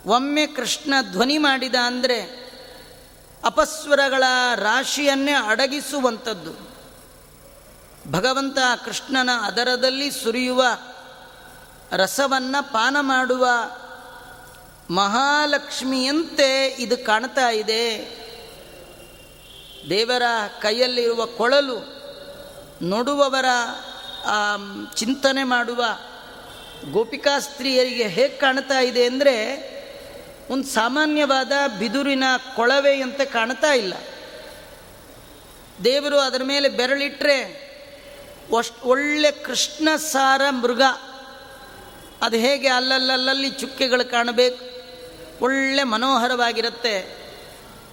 ಒಮ್ಮೆ 0.09 0.47
ಕೃಷ್ಣ 0.47 0.93
ಧ್ವನಿ 1.11 1.37
ಮಾಡಿದ 1.37 1.75
ಅಂದರೆ 1.75 2.45
ಅಪಸ್ವರಗಳ 3.45 4.23
ರಾಶಿಯನ್ನೇ 4.55 5.31
ಅಡಗಿಸುವಂಥದ್ದು. 5.31 6.75
ಭಗವಂತ 8.11 8.57
ಕೃಷ್ಣನ 8.85 9.29
ಅದರದಲ್ಲಿ 9.41 10.11
ಸುರಿಯುವ 10.11 10.65
ರಸವನ್ನು 11.91 12.73
ಪಾನ 12.73 12.97
ಮಾಡುವ 12.99 13.47
ಮಹಾಲಕ್ಷ್ಮಿಯಂತೆ 14.89 16.67
ಇದು 16.67 17.05
ಕಾಣ್ತಾ 17.05 17.49
ಇದೆ. 17.49 18.15
ದೇವರ 19.89 20.23
ಕೈಯಲ್ಲಿರುವ 20.61 21.25
ಕೊಳಲು 21.25 21.95
ನೋಡುವವರ 22.81 23.45
ಚಿಂತನೆ 24.95 25.43
ಮಾಡುವ 25.43 25.85
ಗೋಪಿಕಾ 26.91 27.39
ಸ್ತ್ರೀಯರಿಗೆ 27.39 28.07
ಹೇಗೆ 28.07 28.37
ಕಾಣ್ತಾ 28.37 28.79
ಇದೆ 28.79 29.05
ಅಂದರೆ 29.05 29.75
ಒಂದು 30.49 30.67
ಸಾಮಾನ್ಯವಾದ 30.67 31.51
ಬಿದುರಿನ 31.79 32.23
ಕೊಳವೆಯಂತೆ 32.55 33.25
ಕಾಣ್ತಾ 33.25 33.73
ಇಲ್ಲ. 33.73 33.93
ದೇವರು 35.83 36.19
ಅದರ 36.19 36.41
ಮೇಲೆ 36.43 36.69
ಬೆರಳಿಟ್ಟರೆ 36.69 37.65
ಅಷ್ಟು 38.57 38.87
ಒಳ್ಳೆ 38.87 39.31
ಕೃಷ್ಣ 39.31 39.89
ಸಾರ 39.95 40.41
ಮೃಗ. 40.49 40.81
ಅದು 42.21 42.37
ಹೇಗೆ 42.37 42.67
ಅಲ್ಲಲ್ಲಲ್ಲಿ 42.67 43.49
ಚುಕ್ಕೆಗಳು 43.49 44.11
ಕಾಣಬೇಕು. 44.11 44.65
ಒಳ್ಳೆ 45.41 45.83
ಮನೋಹರವಾಗಿರುತ್ತೆ. 45.83 47.25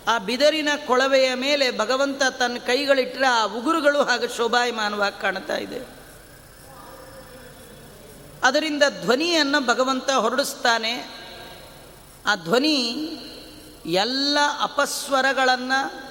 ಆ 0.09 0.19
ಬಿದರಿನ 0.19 0.69
ಕೊಳವೆಯ 0.87 1.35
ಮೇಲೆ 1.35 1.79
ಭಗವಂತ 1.79 2.23
ತನ್ನ 2.39 2.59
ಕೈಗಳಿಟ್ಟರೆ 2.59 3.27
ಆ 3.27 3.45
ಉಗುರುಗಳು 3.45 4.03
ಹಾಗೆ 4.03 4.37
ಶೋಭಾಯಮಾನವಾಗಿ 4.37 5.21
ಕಾಣ್ತಾ 5.21 5.57
ಇದೆ. 5.57 6.02
ಅದರಿಂದ 8.45 8.83
ಧ್ವನಿಯನ್ನು 9.03 9.67
ಭಗವಂತ 9.67 10.11
ಹೊರಡಿಸ್ತಾನೆ. 10.11 11.23
ಆ 12.27 12.35
ಧ್ವನಿ 12.35 13.09
ಎಲ್ಲ 13.87 14.39
ಅಪಸ್ವರಗಳನ್ನು 14.61 16.03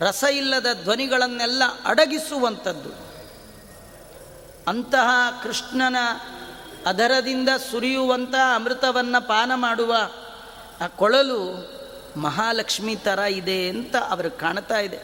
ರಸ 0.00 0.24
ಇಲ್ಲದ 0.32 0.66
ಧ್ವನಿಗಳನ್ನೆಲ್ಲ 0.82 1.62
ಅಡಗಿಸುವಂಥದ್ದು. 1.84 2.90
ಅಂತಹ 4.70 5.40
ಕೃಷ್ಣನ 5.42 5.96
ಅದರದಿಂದ 6.86 7.48
ಸುರಿಯುವಂಥ 7.70 8.34
ಅಮೃತವನ್ನು 8.54 9.28
ಪಾನ 9.28 9.52
ಮಾಡುವ 9.54 9.96
ಆ 10.80 10.86
ಕೊಳಲು 10.86 11.72
ಮಹಾಲಕ್ಷ್ಮಿ 12.20 12.96
ಥರ 12.96 13.18
ಇದೆ 13.18 13.68
ಅಂತ 13.68 13.96
ಅವರು 13.96 14.30
ಕಾಣ್ತಾ 14.30 14.78
ಇದೆ. 14.78 14.98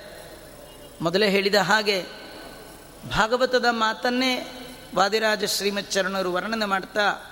ಮೊದಲೇ 1.01 1.31
ಹೇಳಿದ 1.31 1.55
ಹಾಗೆ 1.55 2.07
ಭಾಗವತದ 3.11 3.67
ಮಾತನ್ನೇ 3.71 4.65
ವಾದಿರಾಜ 4.95 5.45
ಶ್ರೀಮಚ್ಚರಣರು 5.45 6.33
ವರ್ಣನೆ 6.33 6.65
ಮಾಡ್ತಾ, 6.65 7.25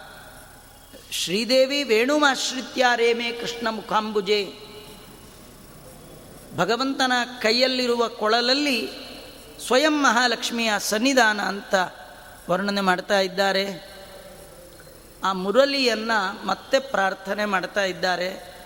ಶ್ರೀದೇವಿ 1.10 1.82
ವೇಣುಮಾಶ್ರಿತ್ಯ 1.82 2.86
ರೇಮೆ 2.96 3.32
ಕೃಷ್ಣ 3.32 3.68
ಮುಖಾಂಬುಜೆ. 3.68 4.52
ಭಗವಂತನ 6.56 7.12
ಕೈಯಲ್ಲಿರುವ 7.42 8.08
ಕೊಳಲಲ್ಲಿ 8.08 8.88
ಸ್ವಯಂ 9.66 10.02
ಮಹಾಲಕ್ಷ್ಮಿಯ 10.02 10.72
ಸನ್ನಿಧಾನ 10.78 11.40
ಅಂತ 11.40 11.74
ವರ್ಣನೆ 12.50 12.80
ಮಾಡ್ತಾ 12.80 13.20
ಇದ್ದಾರೆ. 13.20 13.96
ಆ 15.24 15.32
ಮುರಳಿಯನ್ನು 15.32 16.46
ಮತ್ತೆ 16.46 16.78
ಪ್ರಾರ್ಥನೆ 16.78 17.44
ಮಾಡ್ತಾ 17.44 17.84
ಇದ್ದಾರೆ. 17.84 18.56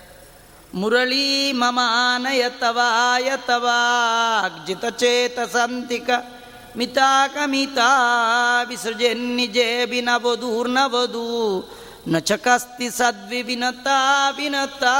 ಮುರಳೀ 0.74 1.52
ಚೇತಸಂತಿಕ 4.90 6.10
ಮಿತಾಕಮಿತಾ 6.76 8.62
ವಿಸೃಜನ್ನಿಜೆ 8.62 9.86
ಬಿನವಧೂರ್ನವಧೂ 9.86 11.68
ನ 12.08 12.18
ಚಕಸ್ತಿ 12.18 12.90
ಸದ್ವಿ 12.90 13.42
ವಿನತಾ 13.42 14.30
ವಿನತಾ. 14.30 14.96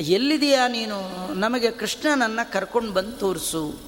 ಎಲ್ಲಿದೆಯಾ 0.00 0.68
ನೀನು? 0.68 1.32
ನಮಗೆ 1.34 1.70
ಕೃಷ್ಣನನ್ನು 1.70 2.52
ಕರ್ಕೊಂಡು 2.52 2.92
ಬಂದು 2.92 3.12
ತೋರಿಸು. 3.12 3.78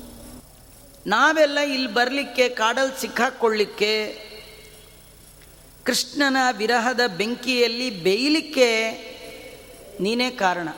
ನಾವೆಲ್ಲ 1.07 1.59
ಇಲ್ಲಿ 1.59 1.92
ಬರಲಿಕ್ಕೆ 1.92 2.48
ಕಾಡಲ್ಲಿ 2.48 3.00
ಸಿಕ್ಕಾಕ್ಕೊಳ್ಳಿಕ್ಕೆ 3.00 4.28
ಕೃಷ್ಣನ 5.85 6.37
ವಿರಹದ 6.57 7.00
ಬೆಂಕಿಯಲ್ಲಿ 7.16 7.90
ಬೇಯಲಿಕ್ಕೆ 7.90 8.90
ನೀನೇ 10.00 10.31
ಕಾರಣ. 10.31 10.68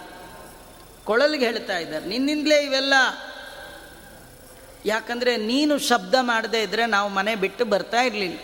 ಕೊಳಲಿಗೆ 1.04 1.44
ಹೇಳ್ತಾ 1.44 1.78
ಇದ್ದಾರೆ. 1.78 2.06
ನಿನ್ನಿಂದಲೇ 2.06 2.64
ಇವೆಲ್ಲ 2.64 2.94
ಯಾಕಂದರೆ 4.84 5.36
ನೀನು 5.36 5.78
ಶಬ್ದ 5.78 6.14
ಮಾಡದೇ 6.20 6.62
ಇದ್ದರೆ 6.62 6.86
ನಾವು 6.86 7.08
ಮನೆ 7.08 7.36
ಬಿಟ್ಟು 7.36 7.64
ಬರ್ತಾ 7.64 8.00
ಇರಲಿಲ್ಲ. 8.00 8.38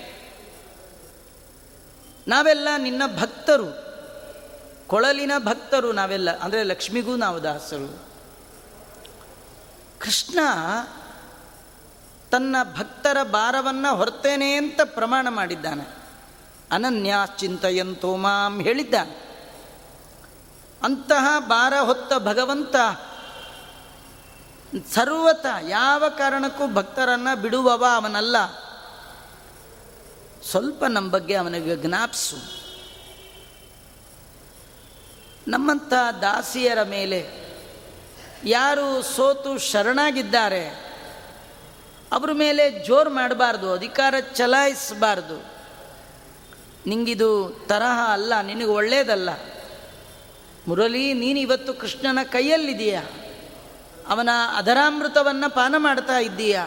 ನಾವೆಲ್ಲ 2.29 2.69
ನಿನ್ನ 2.79 3.03
ಭಕ್ತರು. 3.21 3.87
ಕೊಳಲಿನ 4.87 5.33
ಭಕ್ತರು 5.39 5.93
ನಾವೆಲ್ಲ. 5.93 6.39
ಅಂದರೆ 6.39 6.63
ಲಕ್ಷ್ಮಿಗೂ 6.63 7.17
ನಾವು 7.17 7.43
ದಾಸರು. 7.43 7.99
ಕೃಷ್ಣ 9.99 10.39
ತನ್ನ 12.31 12.57
ಭಕ್ತರ 12.77 13.17
ಭಾರವನ್ನು 13.23 13.97
ಹೊರ್ತೇನೆ 13.97 14.53
ಅಂತ 14.53 14.81
ಪ್ರಮಾಣ 14.85 15.27
ಮಾಡಿದ್ದಾನೆ. 15.31 15.97
ಅನನ್ಯಾ 16.73 17.27
ಚಿಂತೆಯಂತೋ 17.27 18.17
ಮಾಂ 18.17 18.63
ಹೇಳಿದ್ದಾನೆ. 18.63 19.27
ಅಂತಹ 20.83 21.39
ಭಾರ 21.39 21.75
ಹೊತ್ತ 21.75 22.13
ಭಗವಂತ 22.15 22.77
ಸರ್ವತ 24.95 25.47
ಯಾವ 25.69 26.05
ಕಾರಣಕ್ಕೂ 26.19 26.75
ಭಕ್ತರನ್ನು 26.75 27.43
ಬಿಡುವವ 27.43 27.87
ಅವನಲ್ಲ. 27.95 28.37
ಸ್ವಲ್ಪ 30.51 30.85
ನಮ್ಮ 30.85 31.11
ಬಗ್ಗೆ 31.11 31.35
ಅವನಿಗೆ 31.35 31.77
ಜ್ಞಾಪಿಸು. 31.77 32.37
ನಮ್ಮಂಥ 35.49 35.93
ದಾಸಿಯರ 36.21 36.83
ಮೇಲೆ 36.83 37.47
ಯಾರು 38.45 39.03
ಸೋತು 39.03 39.59
ಶರಣಾಗಿದ್ದಾರೆ, 39.59 40.69
ಅವ್ರ 42.13 42.33
ಮೇಲೆ 42.33 42.71
ಜೋರು 42.71 43.11
ಮಾಡಬಾರ್ದು, 43.11 43.73
ಅಧಿಕಾರ 43.73 44.15
ಚಲಾಯಿಸಬಾರ್ದು. 44.35 45.45
ನಿಂಗಿದು 46.87 47.61
ತರಹ 47.69 48.13
ಅಲ್ಲ, 48.13 48.41
ನಿನಗೆ 48.41 48.65
ಒಳ್ಳೇದಲ್ಲ. 48.65 49.29
ಮುರಳಿ, 50.69 51.13
ನೀನು 51.13 51.39
ಇವತ್ತು 51.39 51.75
ಕೃಷ್ಣನ 51.75 52.19
ಕೈಯಲ್ಲಿದೆಯಾ 52.23 53.03
ಅವನ 54.09 54.29
ಅಧರಾಮೃತವನ್ನು 54.57 55.55
ಪಾನ 55.55 55.75
ಮಾಡ್ತಾ 55.79 56.19
ಇದ್ದೀಯ? 56.19 56.61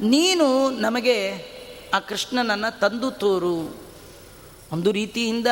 ನೀನು 0.00 0.70
ನಮಗೆ 0.70 1.46
ಆ 1.94 1.98
ಕೃಷ್ಣನನ್ನು 1.98 2.78
ತಂದು 2.80 3.10
ತೋರು. 3.10 3.86
ಒಂದು 4.72 4.92
ರೀತಿಯಿಂದ 4.92 5.46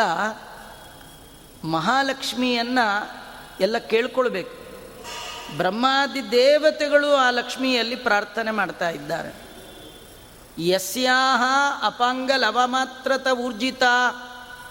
ಮಹಾಲಕ್ಷ್ಮಿಯನ್ನು 1.64 3.10
ಎಲ್ಲ 3.60 3.78
ಕೇಳ್ಕೊಳ್ಬೇಕು. 3.78 4.64
ಬ್ರಹ್ಮಾದಿ 5.56 6.30
ದೇವತೆಗಳು 6.30 7.14
ಆ 7.14 7.30
ಲಕ್ಷ್ಮಿಯಲ್ಲಿ 7.30 7.96
ಪ್ರಾರ್ಥನೆ 7.96 8.50
ಮಾಡ್ತಾ 8.50 8.90
ಇದ್ದಾರೆ. 8.90 9.44
ಯಸ್ಯಾಹ 10.58 11.42
ಅಪಾಂಗಲವಮಾತ್ರತ 11.86 13.26
ಊರ್ಜಿತ, 13.26 13.82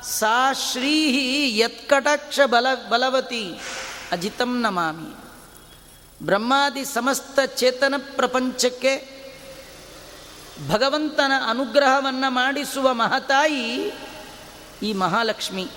ಸಾ 0.04 0.54
ಶ್ರೀ 0.54 1.58
ಯತ್ಕಟಾಕ್ಷ 1.58 2.40
ಬಲ 2.46 2.68
ಬಲವತಿ, 2.90 3.60
ಅಜಿತಂ 4.12 4.62
ನಮಾಮಿ. 4.62 5.23
ಬ್ರಹ್ಮಾದಿ 6.26 6.86
ಸಮಸ್ತ 6.86 7.40
ಚೇತನ 7.40 7.94
ಪ್ರಪಂಚಕ್ಕೆ 8.16 9.14
ಭಗವಂತನ 10.70 11.32
ಅನುಗ್ರಹವನ್ನು 11.50 12.32
ಮಾಡಿಸುವ 12.32 12.94
ಮಹತಾಯಿ 12.94 13.92
ಈ 14.84 14.94
ಮಹಾಲಕ್ಷ್ಮಿ. 14.94 15.68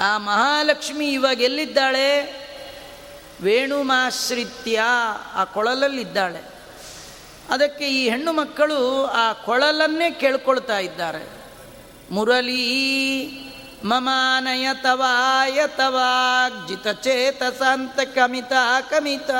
ಆ 0.00 0.18
ಮಹಾಲಕ್ಷ್ಮಿ 0.18 1.12
ಇವಾಗ 1.12 1.40
ಎಲ್ಲಿದ್ದಾಳೆ? 1.40 2.40
ವೇಣುಮಾಶ್ರಿತ್ಯ 3.40 4.80
ಆ 5.34 5.44
ಕೊಳಲಲ್ಲಿದ್ದಾಳೆ. 5.44 6.40
ಅದಕ್ಕೆ 7.50 7.88
ಈ 7.88 8.10
ಹೆಣ್ಣು 8.10 8.32
ಮಕ್ಕಳು 8.32 9.04
ಆ 9.04 9.32
ಕೊಳಲನ್ನೇ 9.32 10.10
ಕೇಳ್ಕೊಳ್ತಾ 10.10 10.78
ಇದ್ದಾರೆ. 10.78 11.30
ಮುರಳೀ 12.10 13.49
ಮಮಾನಯ 13.84 14.68
ತವಾಯ 14.82 15.66
ತವಾಜಿತ 15.66 16.88
ಚೇತಸಾಂತ 16.88 18.00
ಕಮಿತ. 18.00 18.52
ಕಮಿತ 18.90 19.30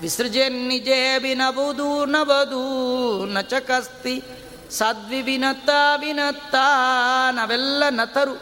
ವಿಸೃಜನ್ 0.00 0.68
ನಿಜೇ 0.68 1.18
ವಿನವುದು 1.18 2.04
ನವದೂ 2.04 3.26
ನ 3.26 3.40
ಚಕಸ್ತಿ 3.40 4.22
ಸಾಧ್ವಿ 4.70 5.22
ವಿನತ 5.22 5.68
ವಿನತ್ತ 6.00 6.54
ನಾವೆಲ್ಲ 7.32 7.82
ನತರು. 7.90 8.40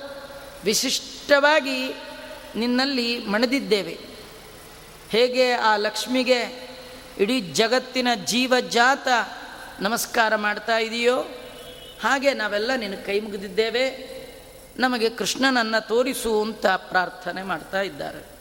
ವಿಶಿಷ್ಟವಾಗಿ 0.65 1.95
ನಿನ್ನಲ್ಲಿ 2.57 3.27
ಮಣದಿದ್ದೇವೆ. 3.27 3.99
ಹೇಗೆ 5.11 5.53
ಆ 5.53 5.77
ಲಕ್ಷ್ಮಿಗೆ 5.77 6.69
ಇಡೀ 7.19 7.41
ಜಗತ್ತಿನ 7.41 8.09
ಜೀವಜಾತ 8.25 9.09
ನಮಸ್ಕಾರ 9.81 10.37
ಮಾಡ್ತಾ 10.37 10.79
ಇದೆಯೋ 10.79 11.21
ಹಾಗೆ 12.03 12.35
ನಾವೆಲ್ಲ 12.35 12.71
ನಿನ್ನ 12.77 12.95
ಕೈ 12.95 13.21
ಮುಗಿದಿದ್ದೇವೆ. 13.21 14.18
ನಮಗೆ 14.79 15.11
ಕೃಷ್ಣನನ್ನು 15.11 15.89
ತೋರಿಸು 15.89 16.43
ಅಂತ 16.43 16.67
ಪ್ರಾರ್ಥನೆ 16.67 17.43
ಮಾಡ್ತಾ 17.43 17.81
ಇದ್ದಾರೆ. 17.81 18.39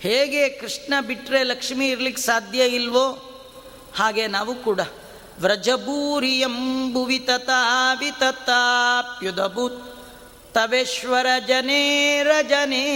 ಹೇಗೆ 0.00 0.48
ಕೃಷ್ಣ 0.48 0.94
ಬಿಟ್ಟರೆ 1.06 1.42
ಲಕ್ಷ್ಮಿ 1.42 1.88
ಇರ್ಲಿಕ್ಕೆ 1.88 2.22
ಸಾಧ್ಯ 2.22 2.66
ಇಲ್ವೋ? 2.66 3.26
ಹಾಗೆ 3.96 4.26
ನಾವು 4.26 4.54
ಕೂಡ. 4.54 4.80
ವ್ರಜಭೂರಿಯಂಬುವಿ 5.40 7.18
ತಥಾವಿತತಾಪ್ಯುದಭೂತ್ 7.18 9.90
ತವೇಶ್ವರ 10.54 11.26
ಜನೇ 11.48 12.22
ರಜನೇ. 12.22 12.86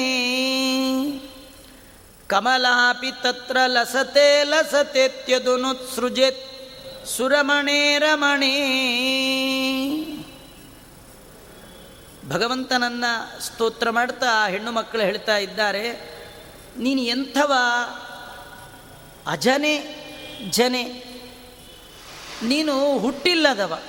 ಕಮಲಾಪಿ 2.28 3.22
ತತ್ರ 3.22 3.56
ಲಸತೆ 3.66 4.44
ಲಸತೆತ್ಯದುನುತ್ಸೃಜೆತ್ 4.44 6.42
ಸುರಮಣೇ 7.06 7.98
ರಮಣೇ. 7.98 9.53
ಭಗವಂತನನ್ನ 12.28 13.04
ಸ್ತೋತ್ರ 13.40 13.90
ಮಾಡ್ತಾ 13.90 14.48
ಹೆಣ್ಣು 14.48 14.72
ಮಕ್ಕಳು 14.72 15.02
ಹೇಳ್ತಾ 15.02 15.36
ಇದ್ದಾರೆ, 15.36 16.14
ನೀನು 16.78 17.00
ಎಂಥವ 17.00 17.52
ಅಜನೆ 19.26 20.04
ಜನೆ, 20.50 20.84
ನೀನು 22.42 22.98
ಹುಟ್ಟಿಲ್ಲದವ, 22.98 23.82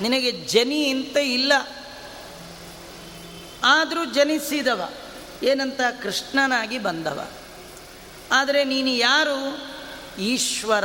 ನಿನಗೆ 0.00 0.32
ಜನಿ 0.32 0.88
ಅಂತ 0.88 1.16
ಇಲ್ಲ, 1.16 1.52
ಆದರೂ 3.64 4.04
ಜನಿಸಿದವ, 4.04 4.90
ಏನಂತ 5.42 5.80
ಕೃಷ್ಣನಾಗಿ 6.02 6.78
ಬಂದವ. 6.78 7.30
ಆದರೆ 8.32 8.64
ನೀನು 8.64 8.88
ಯಾರು? 8.88 9.72
ಈಶ್ವರ. 10.18 10.84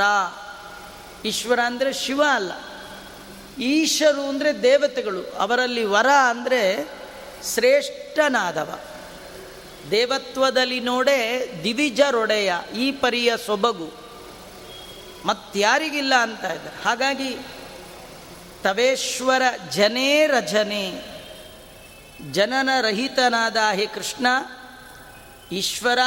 ಈಶ್ವರ 1.25 1.59
ಅಂದರೆ 1.65 1.93
ಶಿವ 1.93 2.23
ಅಲ್ಲ. 2.31 2.51
ಈಶರು 3.60 4.22
ಅಂದರೆ 4.22 4.64
ದೇವತೆಗಳು, 4.64 5.22
ಅವರಲ್ಲಿ 5.22 5.84
ವರ 5.84 6.08
ಅಂದರೆ 6.30 6.88
ಶ್ರೇಷ್ಠನಾದವ. 7.53 8.80
ದೇವತ್ವದಲ್ಲಿ 9.91 10.80
ನೋಡೆ 10.80 11.49
ದಿವಿಜರೊಡೆಯ, 11.64 12.53
ಈ 12.76 12.91
ಪರಿಯ 12.91 13.34
ಸೊಬಗು. 13.45 14.08
ಮತ್ತಾರಿಗಿಲ್ಲ 15.26 16.16
ಅಂತ 16.16 16.43
ಇದ್ದಾರೆ. 16.43 16.84
ಹಾಗಾಗಿ 16.84 17.38
ತವೇಶ್ವರ 18.64 19.41
ಜನೇ 19.72 20.28
ರಜನೆ, 20.28 21.18
ಜನನ 22.32 22.70
ರಹಿತನಾದ 22.82 23.58
ಹೇ 23.74 23.86
ಕೃಷ್ಣ, 23.86 24.28
ಈಶ್ವರ 25.51 25.99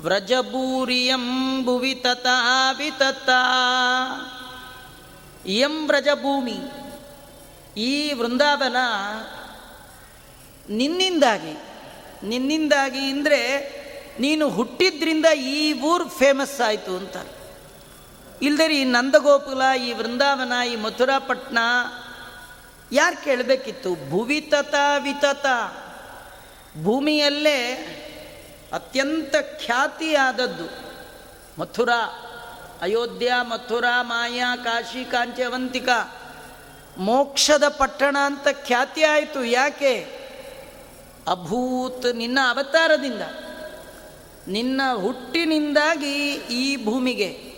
ವ್ರಜಭೂರಿಯಂ 0.00 1.64
ಭುವಿ 1.64 1.94
ತಥಾ 1.94 2.72
ವಿತತ 2.72 3.28
ಎಂ 5.46 5.86
ವ್ರಜಭೂಮಿ 5.86 6.58
ಈ 7.76 8.12
ವೃಂದಾವನ 8.12 8.76
ನಿನ್ನಿಂದಾಗಿ 10.68 11.62
ನಿನ್ನಿಂದಾಗಿ 12.24 13.10
ಅಂದರೆ 13.10 13.80
ನೀನು 14.20 14.48
ಹುಟ್ಟಿದ್ರಿಂದ 14.48 15.26
ಈ 15.26 15.80
ಊರು 15.80 16.08
ಫೇಮಸ್ 16.08 16.60
ಆಯಿತು 16.60 16.96
ಅಂತ 16.96 17.16
ಇಲ್ದರೆ 18.42 18.80
ಈ 18.80 18.84
ನಂದಗೋಕುಲ, 18.84 19.62
ಈ 19.82 19.92
ವೃಂದಾವನ, 19.92 20.52
ಈ 20.72 20.76
ಮಥುರಾಪಟ್ಟಣ 20.76 21.58
ಯಾರು 22.92 23.24
ಕೇಳಬೇಕಿತ್ತು? 23.24 24.10
ಭುವಿತತ 24.10 24.74
ವಿತತ. 24.98 25.46
ಭೂಮಿಯಲ್ಲೇ 26.84 27.66
ಅತ್ಯಂತ 28.72 29.34
ಖ್ಯಾತಿಯಾದದ್ದು 29.64 30.64
ಮಥುರಾ. 31.60 32.26
ಅಯೋಧ್ಯ, 32.80 33.32
ಮಥುರಾ, 33.42 34.02
ಮಾಯಾ, 34.02 34.56
ಕಾಶಿ, 34.56 35.04
ಕಾಂಚವಂತಿಕ. 35.04 35.88
ಮೋಕ್ಷದ 36.98 37.68
ಪಟ್ಟಣ 37.68 38.16
ಅಂತ 38.24 38.48
ಖ್ಯಾತಿ 38.66 39.02
ಆಯಿತು. 39.02 39.44
ಯಾಕೆ? 39.44 40.20
ಅಭೂತ್ 41.28 42.16
ನಿನ್ನ 42.16 42.38
ಅವತಾರದಿಂದ, 42.48 43.22
ನಿನ್ನ 44.48 44.80
ಹುಟ್ಟಿನಿಂದಾಗಿ 44.94 46.32
ಈ 46.34 46.84
ಭೂಮಿಗೆ. 46.84 47.50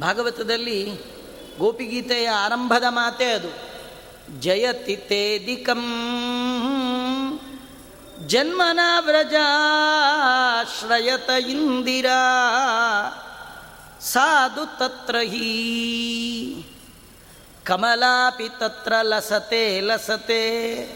ಭಾಗವತದಲ್ಲಿ 0.00 0.90
ಗೋಪಿಗೀತೆಯ 1.58 2.28
ಆರಂಭದ 2.28 2.84
ಮಾತೇ 2.88 3.24
ಅದು. 3.24 3.74
ಜಯತಿ 4.40 4.96
ತೇದಿಕಂ 4.96 5.84
ಜನ್ಮನ 8.20 8.80
ವ್ರಜಾಶ್ರಯತ 9.00 11.30
ಇಂದಿರಾ, 11.48 12.44
ಸಾಧು 14.00 14.78
ತತ್ರ 14.78 15.16
ಹೀ. 15.16 16.64
ಕಮಲಾಪಿ 17.64 18.48
ತತ್ರ 18.48 18.92
ಲಸತೆ 19.02 19.80
ಲಸತೆ. 19.80 20.88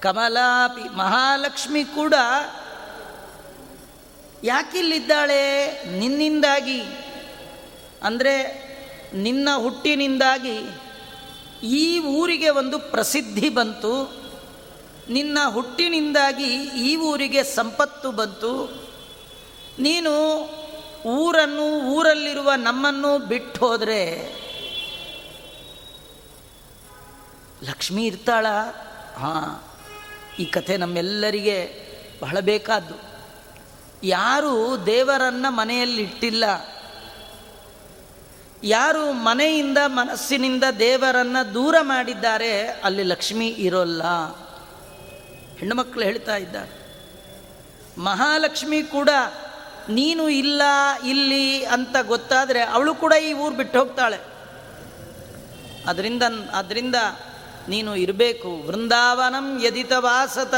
ಕಮಲಾಪಿ 0.00 0.96
ಮಹಾಲಕ್ಷ್ಮಿ 0.96 1.84
ಕೂಡ 1.84 2.14
ಯಾಕಿಲ್ಲಿದ್ದಾಳೆ? 4.44 5.82
ನಿನ್ನಿಂದಾಗಿ. 5.98 6.82
ಅಂದರೆ 8.02 8.62
ನಿನ್ನ 9.14 9.48
ಹುಟ್ಟಿನಿಂದಾಗಿ 9.56 10.80
ಈ 11.62 11.98
ಊರಿಗೆ 11.98 12.50
ಒಂದು 12.50 12.78
ಪ್ರಸಿದ್ಧಿ 12.78 13.48
ಬಂತು. 13.48 14.21
ನಿನ್ನ 15.12 15.38
ಹುಟ್ಟಿನಿಂದಾಗಿ 15.48 16.50
ಈ 16.86 16.96
ಊರಿಗೆ 16.96 17.42
ಸಂಪತ್ತು 17.42 18.10
ಬಂತು. 18.12 18.52
ನೀನು 19.78 20.12
ಊರನ್ನು 21.06 21.66
ಊರಲ್ಲಿರುವ 21.86 22.52
ನಮ್ಮನ್ನು 22.56 23.12
ಬಿಟ್ಟು 23.18 23.60
ಹೋದರೆ 23.60 24.02
ಲಕ್ಷ್ಮಿ 27.62 28.02
ಇರ್ತಾಳ. 28.04 28.46
ಹಾಂ, 29.16 29.62
ಈ 30.38 30.44
ಕಥೆ 30.44 30.76
ನಮ್ಮೆಲ್ಲರಿಗೆ 30.76 31.58
ಬಹಳ 32.20 32.40
ಬೇಕಾದ್ದು. 32.40 32.96
ಯಾರು 34.06 34.52
ದೇವರನ್ನು 34.86 35.50
ಮನೆಯಲ್ಲಿ 35.50 36.02
ಇಟ್ಟಿಲ್ಲ 36.02 36.44
ಯಾರು 38.64 39.12
ಮನೆಯಿಂದ 39.12 39.78
ಮನಸ್ಸಿನಿಂದ 39.86 40.64
ದೇವರನ್ನು 40.78 41.54
ದೂರ 41.54 41.74
ಮಾಡಿದ್ದಾರೆ, 41.80 42.52
ಅಲ್ಲಿ 42.84 43.02
ಲಕ್ಷ್ಮಿ 43.02 43.48
ಇರೋಲ್ಲ. 43.48 44.02
ಹೆಣ್ಣುಮಕ್ಕಳು 45.58 46.04
ಹೇಳ್ತಾ 46.04 46.36
ಇದ್ದಾರೆ, 46.36 46.72
ಮಹಾಲಕ್ಷ್ಮಿ 48.00 48.82
ಕೂಡ 48.82 49.08
ನೀನು 49.88 50.28
ಇಲ್ಲ, 50.28 50.62
ಇಲ್ಲಿ 51.04 51.64
ಅಂತ 51.64 51.96
ಗೊತ್ತಾದರೆ 52.06 52.62
ಅವಳು 52.62 52.94
ಕೂಡ 52.94 53.12
ಈ 53.12 53.32
ಊರು 53.32 53.54
ಬಿಟ್ಟು 53.54 53.78
ಹೋಗ್ತಾಳೆ. 53.78 54.18
ಅದರಿಂದ 55.86 56.22
ಅದರಿಂದ 56.54 56.94
ನೀನು 57.68 57.96
ಇರಬೇಕು. 57.96 58.50
ವೃಂದಾವನಂ 58.66 59.64
ಯದಿತ 59.64 59.92
ವಾಸತ, 59.96 60.54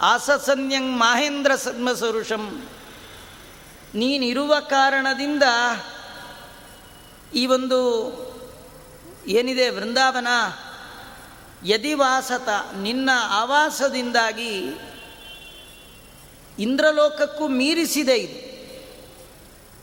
ಆಸಸನ್ಯಂ 0.00 0.86
ಮಾಹೇಂದ್ರ 0.98 1.56
ಸದ್ಮಸರುಷಂ 1.56 2.68
ನೀನಿರುವ 3.94 4.54
ಕಾರಣದಿಂದ 4.60 5.42
ಈ 7.34 7.46
ಒಂದು 7.46 7.78
ಏನಿದೆ 9.26 9.70
ವೃಂದಾವನ 9.70 10.26
ಯದಿವಾಸತ 11.64 12.48
ನಿನ್ನ 12.76 13.10
ಆವಾಸದಿಂದಾಗಿ 13.28 14.64
ಇಂದ್ರಲೋಕಕ್ಕೂ 16.58 17.48
ಮೀರಿಸಿದೆ 17.48 18.16
ಇದು. 18.16 18.44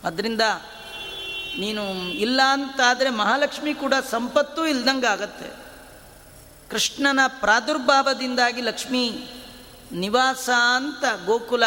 ಅದರಿಂದ 0.07 0.41
ನೀನು 1.59 2.09
ಇಲ್ಲ 2.13 2.41
ಅಂತಾದರೆ 2.49 3.09
ಮಹಾಲಕ್ಷ್ಮಿ 3.09 3.73
ಕೂಡ 3.73 3.93
ಸಂಪತ್ತು 4.11 4.67
ಇಲ್ದಂಗೆ 4.67 5.07
ಆಗತ್ತೆ. 5.07 5.61
ಕೃಷ್ಣನ 6.69 7.19
ಪ್ರಾದುರ್ಭಾವದಿಂದಾಗಿ 7.27 8.61
ಲಕ್ಷ್ಮೀ 8.61 9.09
ನಿವಾಸ 9.91 10.49
ಅಂತ 10.75 11.25
ಗೋಕುಲ 11.25 11.63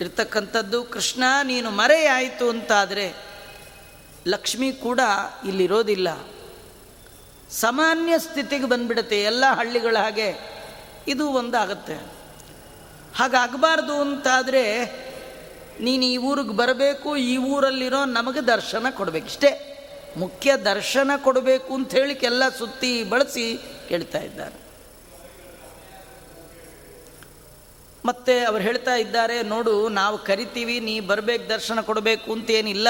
ಇರ್ತಕ್ಕಂಥದ್ದು. 0.00 0.84
ಕೃಷ್ಣ, 0.84 1.24
ನೀನು 1.42 1.70
ಮರೆಯಾಯಿತು 1.70 2.50
ಅಂತಾದರೆ 2.50 3.14
ಲಕ್ಷ್ಮಿ 4.26 4.72
ಕೂಡ 4.72 5.00
ಇಲ್ಲಿರೋದಿಲ್ಲ. 5.44 6.35
ಸಾಮಾನ್ಯ 7.50 8.18
ಸ್ಥಿತಿಗೆ 8.18 8.66
ಬಂದ್ಬಿಡುತ್ತೆ 8.66 9.22
ಎಲ್ಲ 9.22 9.44
ಹಳ್ಳಿಗಳ 9.46 9.96
ಹಾಗೆ. 9.98 10.34
ಇದು 11.08 11.28
ಒಂದಾಗತ್ತೆ. 11.28 11.94
ಹಾಗಾಗಬಾರ್ದು 13.16 13.92
ಅಂತಾದರೆ 13.92 14.84
ನೀನು 15.80 16.04
ಈ 16.04 16.16
ಊರಿಗೆ 16.16 16.56
ಬರಬೇಕು, 16.56 17.16
ಈ 17.16 17.36
ಊರಲ್ಲಿರೋ 17.36 18.04
ನಮಗೆ 18.04 18.46
ದರ್ಶನ 18.46 18.86
ಕೊಡಬೇಕು. 18.90 19.26
ಇಷ್ಟೇ. 19.26 19.72
ಮುಖ್ಯ 20.16 20.56
ದರ್ಶನ 20.56 21.10
ಕೊಡಬೇಕು 21.16 21.74
ಅಂತ 21.74 21.90
ಹೇಳಿಕೆಲ್ಲ 21.90 22.48
ಸುತ್ತಿ 22.48 23.04
ಬಳಸಿ 23.04 23.58
ಕೇಳ್ತಾ 23.88 24.18
ಇದ್ದಾರೆ. 24.18 24.66
ಮತ್ತೆ 28.04 28.44
ಅವ್ರು 28.44 28.62
ಹೇಳ್ತಾ 28.62 28.94
ಇದ್ದಾರೆ, 28.94 29.42
ನೋಡು, 29.42 29.88
ನಾವು 29.88 30.18
ಕರಿತೀವಿ, 30.18 30.80
ನೀ 30.80 31.00
ಬರಬೇಕು, 31.00 31.48
ದರ್ಶನ 31.48 31.80
ಕೊಡಬೇಕು 31.80 32.32
ಅಂತೇನಿಲ್ಲ 32.32 32.88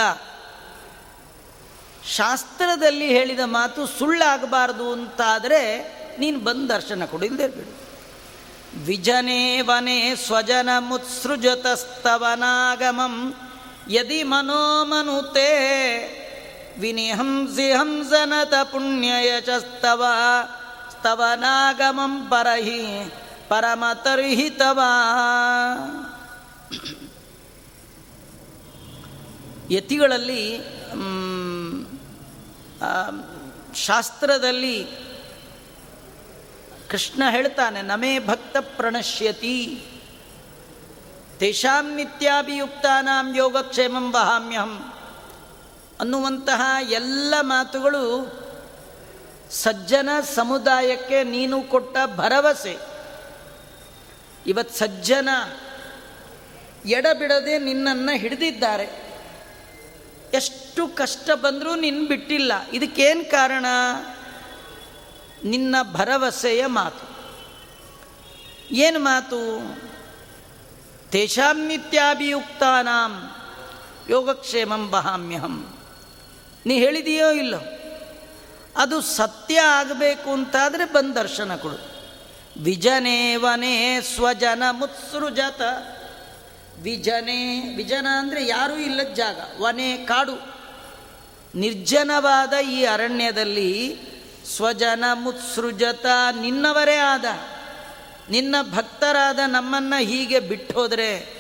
ಶಾಸ್ತ್ರದಲ್ಲಿ 2.06 3.06
ಹೇಳಿದ 3.06 3.40
ಮಾತು 3.44 3.86
ಸುಳ್ಳಾಗಬಾರ್ದು 3.86 4.92
ಅಂತಾದರೆ 4.92 5.88
ನೀನು 6.18 6.38
ಬಂದು 6.38 6.68
ದರ್ಶನ 6.68 7.04
ಕೊಡು 7.04 7.26
ಇಲ್ಲದೆ 7.26 7.48
ಬಿಡು. 7.48 7.86
ವಿಜನೇ 8.84 9.60
ವನೆ 9.60 10.16
ಸ್ವಜನ 10.16 10.68
ಮುತ್ಸೃಜತಸ್ತವನಾಗಮಂ 10.78 13.34
ಯದಿ 13.88 14.22
ಮನೋಮನುತೆ 14.22 15.50
ವಿನಿಹಂಸಿ 16.78 17.72
ಹಂಸನತ 17.72 18.54
ಪುಣ್ಯಯಚಸ್ತವ 18.70 20.04
ಸ್ತವನಾಗಮಂ 20.90 22.30
ಪರಹಿ 22.30 23.10
ಪರಮತರ್ಹಿತವ 23.48 24.80
ಯತಿಗಳಲ್ಲಿ 29.70 30.58
ಶಾಸ್ತ್ರದಲ್ಲಿ 33.74 34.86
ಕೃಷ್ಣ 36.90 37.22
ಹೇಳ್ತಾನೆ, 37.30 37.82
ನಮೇ 37.82 38.18
ಭಕ್ತ 38.18 38.56
ಪ್ರಣಶ್ಯತಿ, 38.56 39.82
ತೇಷಾಂ 41.38 41.94
ನಿತ್ಯಾಭಿಯುಕ್ತಾನಾಂ 41.94 43.36
ಯೋಗಕ್ಷೇಮಂ 43.36 44.12
ವಹಾಮ್ಯಹಂ. 44.12 44.92
ಅನ್ನುವಂತಹ 46.00 46.90
ಎಲ್ಲ 46.90 47.34
ಮಾತುಗಳು 47.40 48.04
ಸಜ್ಜನ 49.50 50.08
ಸಮುದಾಯಕ್ಕೆ 50.34 51.24
ನೀನು 51.24 51.62
ಕೊಟ್ಟ 51.62 51.96
ಭರವಸೆ. 52.16 52.76
ಇವತ್ತು 54.46 54.74
ಸಜ್ಜನ 54.78 55.28
ಎಡಬಿಡದೆ 56.86 57.58
ನಿನ್ನನ್ನು 57.58 58.18
ಹಿಡಿದಿದ್ದಾರೆ. 58.18 59.05
ಎಷ್ಟು 60.34 60.88
ಕಷ್ಟ 60.88 61.30
ಬಂದರೂ 61.30 61.74
ನಿನ್ನ 61.74 62.08
ಬಿಟ್ಟಿಲ್ಲ. 62.08 62.52
ಇದಕ್ಕೇನು 62.72 63.30
ಕಾರಣ? 63.30 63.66
ನಿನ್ನ 65.44 65.76
ಭರವಸೆಯ 65.92 66.66
ಮಾತು. 66.66 67.16
ಏನು 68.74 68.98
ಮಾತು? 68.98 69.62
ತೇಷಾಂ 71.10 71.66
ನಿತ್ಯಾಭಿಯುಕ್ತಾನಾಂ 71.66 73.30
ಯೋಗಕ್ಷೇಮಂ 74.10 74.90
ಬಹಾಮ್ಯಹಂ 74.90 75.78
ನೀ 76.66 76.78
ಹೇಳಿದೆಯೋ 76.78 77.30
ಇಲ್ಲೋ? 77.30 77.58
ಅದು 78.76 79.00
ಸತ್ಯ 79.00 79.60
ಆಗಬೇಕು 79.60 80.30
ಅಂತಾದರೆ 80.30 80.84
ಬಂದು 80.84 81.14
ದರ್ಶನ 81.14 81.56
ಕೊಡು. 81.56 81.96
ವಿಜನೇವನೇ 82.62 84.00
ಸ್ವಜನ 84.00 84.62
ಮುತ್ಸೃಜತ 84.70 85.62
ವಿಜನೆ, 86.82 87.74
ವಿಜನ 87.76 88.06
ಅಂದರೆ 88.18 88.46
ಯಾರೂ 88.46 88.74
ಇಲ್ಲದ 88.74 89.14
ಜಾಗ, 89.14 89.38
ವನೆ, 89.60 89.96
ಕಾಡು. 89.96 90.56
ನಿರ್ಜನವಾದ 91.54 92.52
ಈ 92.52 92.84
ಅರಣ್ಯದಲ್ಲಿ 92.84 93.98
ಸ್ವಜನ, 94.56 95.04
ಮುತ್ಸೃಜತ 95.14 96.06
ನಿನ್ನವರೇ 96.40 96.96
ಆದ. 96.96 97.24
ನಿನ್ನ 98.30 98.54
ಭಕ್ತರಾದ 98.70 99.38
ನಮ್ಮನ್ನು 99.46 100.02
ಹೀಗೆ 100.02 100.40
ಬಿಟ್ಟೋದ್ರೆ 100.40 101.36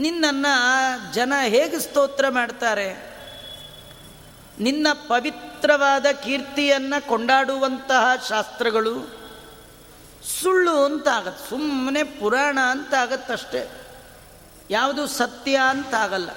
ನಿನ್ನನ್ನು 0.00 1.14
ಜನ 1.14 1.32
ಹೇಗೆ 1.42 1.78
ಸ್ತೋತ್ರ 1.78 2.28
ಮಾಡ್ತಾರೆ? 2.28 3.14
ನಿನ್ನ 4.60 4.86
ಪವಿತ್ರವಾದ 4.92 6.06
ಕೀರ್ತಿಯನ್ನು 6.24 7.08
ಕೊಂಡಾಡುವಂತಹ 7.08 8.26
ಶಾಸ್ತ್ರಗಳು 8.28 9.23
ಸುಳ್ಳು 10.24 10.84
ಅಂತ 10.84 11.08
ಆಗತ್ತೆ 11.08 11.50
ಸುಮ್ಮನೆ 11.50 12.02
ಪುರಾಣ 12.02 12.58
ಅಂತ 12.70 12.94
ಆಗತ್ತಷ್ಟೇ 12.94 13.70
ಯಾವುದು 14.70 15.06
ಸತ್ಯ 15.06 15.60
ಅಂತ 15.68 15.94
ಆಗಲ್ಲ 15.94 16.30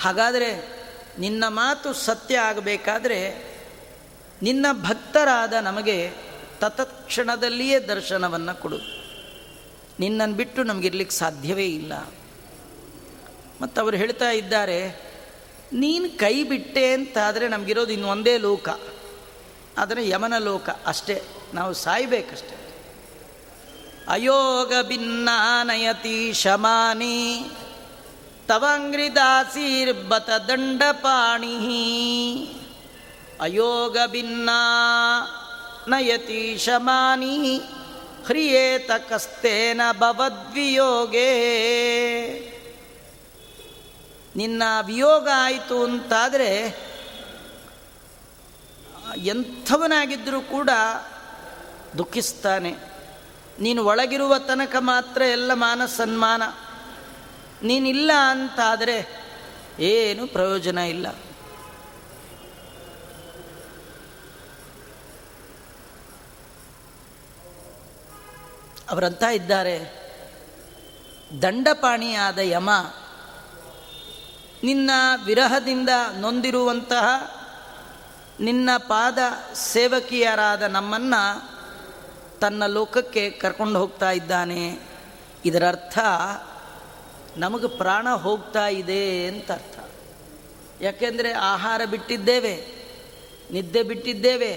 ಹಾಗಾದರೆ 0.00 0.82
ನಿನ್ನ 1.18 1.44
ಮಾತು 1.48 1.92
ಸತ್ಯ 1.92 2.38
ಆಗಬೇಕಾದ್ರೆ 2.38 3.52
ನಿನ್ನ 4.42 4.66
ಭಕ್ತರಾದ 4.72 5.52
ನಮಗೆ 5.52 6.12
ತತ್ಕ್ಷಣದಲ್ಲಿಯೇ 6.58 7.78
ದರ್ಶನವನ್ನು 7.78 8.60
ಕೊಡು. 8.60 8.76
ನಿನ್ನನ್ನು 10.00 10.34
ಬಿಟ್ಟು 10.34 10.62
ನಮಗಿರ್ಲಿಕ್ಕೆ 10.62 11.16
ಸಾಧ್ಯವೇ 11.16 11.66
ಇಲ್ಲ. 11.66 11.92
ಮತ್ತು 13.60 13.80
ಅವರು 13.80 13.96
ಹೇಳ್ತಾ 13.96 14.30
ಇದ್ದಾರೆ, 14.30 14.88
ನೀನು 15.72 16.18
ಕೈ 16.18 16.44
ಬಿಟ್ಟೆ 16.44 16.92
ಅಂತಾದರೆ 16.92 17.48
ನಮಗಿರೋದು 17.48 17.92
ಇನ್ನು 17.92 18.08
ಒಂದೇ 18.08 18.38
ಲೋಕ. 18.38 18.68
ಆದರೆ 19.78 20.08
ಯಮನ 20.08 20.38
ಲೋಕ 20.38 20.68
ಅಷ್ಟೇ. 20.86 21.22
ನಾವು 21.54 21.72
ಸಾಯ್ಬೇಕಷ್ಟೆ. 21.72 22.61
ಅಯೋಗ 24.08 24.72
ಭಿನ್ನಾನಯತಿ 24.82 26.32
ಶಮಾನಿ 26.32 27.50
ತವಂಗ್ರಿದಾಸೀರ್ಬತ 28.46 30.30
ದಂಡಪಾಣಿ 30.48 31.56
ಅಯೋಗ 33.40 33.96
ಭಿನ್ನಾ 34.06 34.60
ನಯತಿ 35.88 36.58
ಶಮಾನಿ 36.58 37.60
ಹ್ರಿಯೇತ 38.26 38.90
ಕಸ್ತೇನ 39.10 39.80
ಭವದ್ವಿಯೋಗೇ. 39.98 41.28
ನಿನ್ನ 44.36 44.62
ವಿಯೋಗ 44.86 45.28
ಆಯಿತು 45.36 45.84
ಅಂತಾದರೆ 45.84 46.76
ಎಂಥವನಾಗಿದ್ದರೂ 49.16 50.40
ಕೂಡ 50.40 50.70
ದುಃಖಿಸ್ತಾನೆ. 51.98 52.91
ನೀನು 53.62 53.84
ಒಳಗಿರುವ 53.84 54.38
ತನಕ 54.38 54.76
ಮಾತ್ರ 54.78 55.22
ಎಲ್ಲ 55.22 55.54
ಮಾನ 55.54 55.86
ಸನ್ಮಾನ 55.86 56.42
ನೀನಿಲ್ಲ 57.62 58.10
ಅಂತಾದರೆ 58.30 59.24
ಏನು 59.78 60.26
ಪ್ರಯೋಜನ 60.26 60.78
ಇಲ್ಲ. 60.78 61.06
ಅವರಂತ 68.90 69.22
ಇದ್ದಾರೆ. 69.22 70.02
ದಂಡಪಾಣಿಯಾದ 71.42 72.38
ಯಮ 72.38 72.70
ನಿನ್ನ 74.62 74.90
ವಿರಹದಿಂದ 75.24 75.88
ನೊಂದಿರುವಂತಹ 76.18 77.06
ನಿನ್ನ 78.40 78.70
ಪಾದ 78.76 79.18
ಸೇವಕಿಯರಾದ 79.54 80.62
ನಮ್ಮನ್ನು 80.62 81.51
ತನ್ನ 82.42 82.66
ಲೋಕಕ್ಕೆ 82.66 83.22
ಕರ್ಕೊಂಡು 83.30 83.78
ಹೋಗ್ತಾ 83.78 84.10
ಇದ್ದಾನೆ. 84.10 84.62
ಇದರರ್ಥ 85.44 85.98
ನಮಗೆ 87.36 87.68
ಪ್ರಾಣ 87.76 88.08
ಹೋಗ್ತಾ 88.24 88.64
ಇದೆ 88.72 89.02
ಅಂತ 89.26 89.48
ಅರ್ಥ. 89.52 89.76
ಯಾಕೆಂದರೆ 90.80 91.30
ಆಹಾರ 91.32 91.80
ಬಿಟ್ಟಿದ್ದೇವೆ, 91.84 92.54
ನಿದ್ದೆ 93.50 93.82
ಬಿಟ್ಟಿದ್ದೇವೆ. 93.82 94.52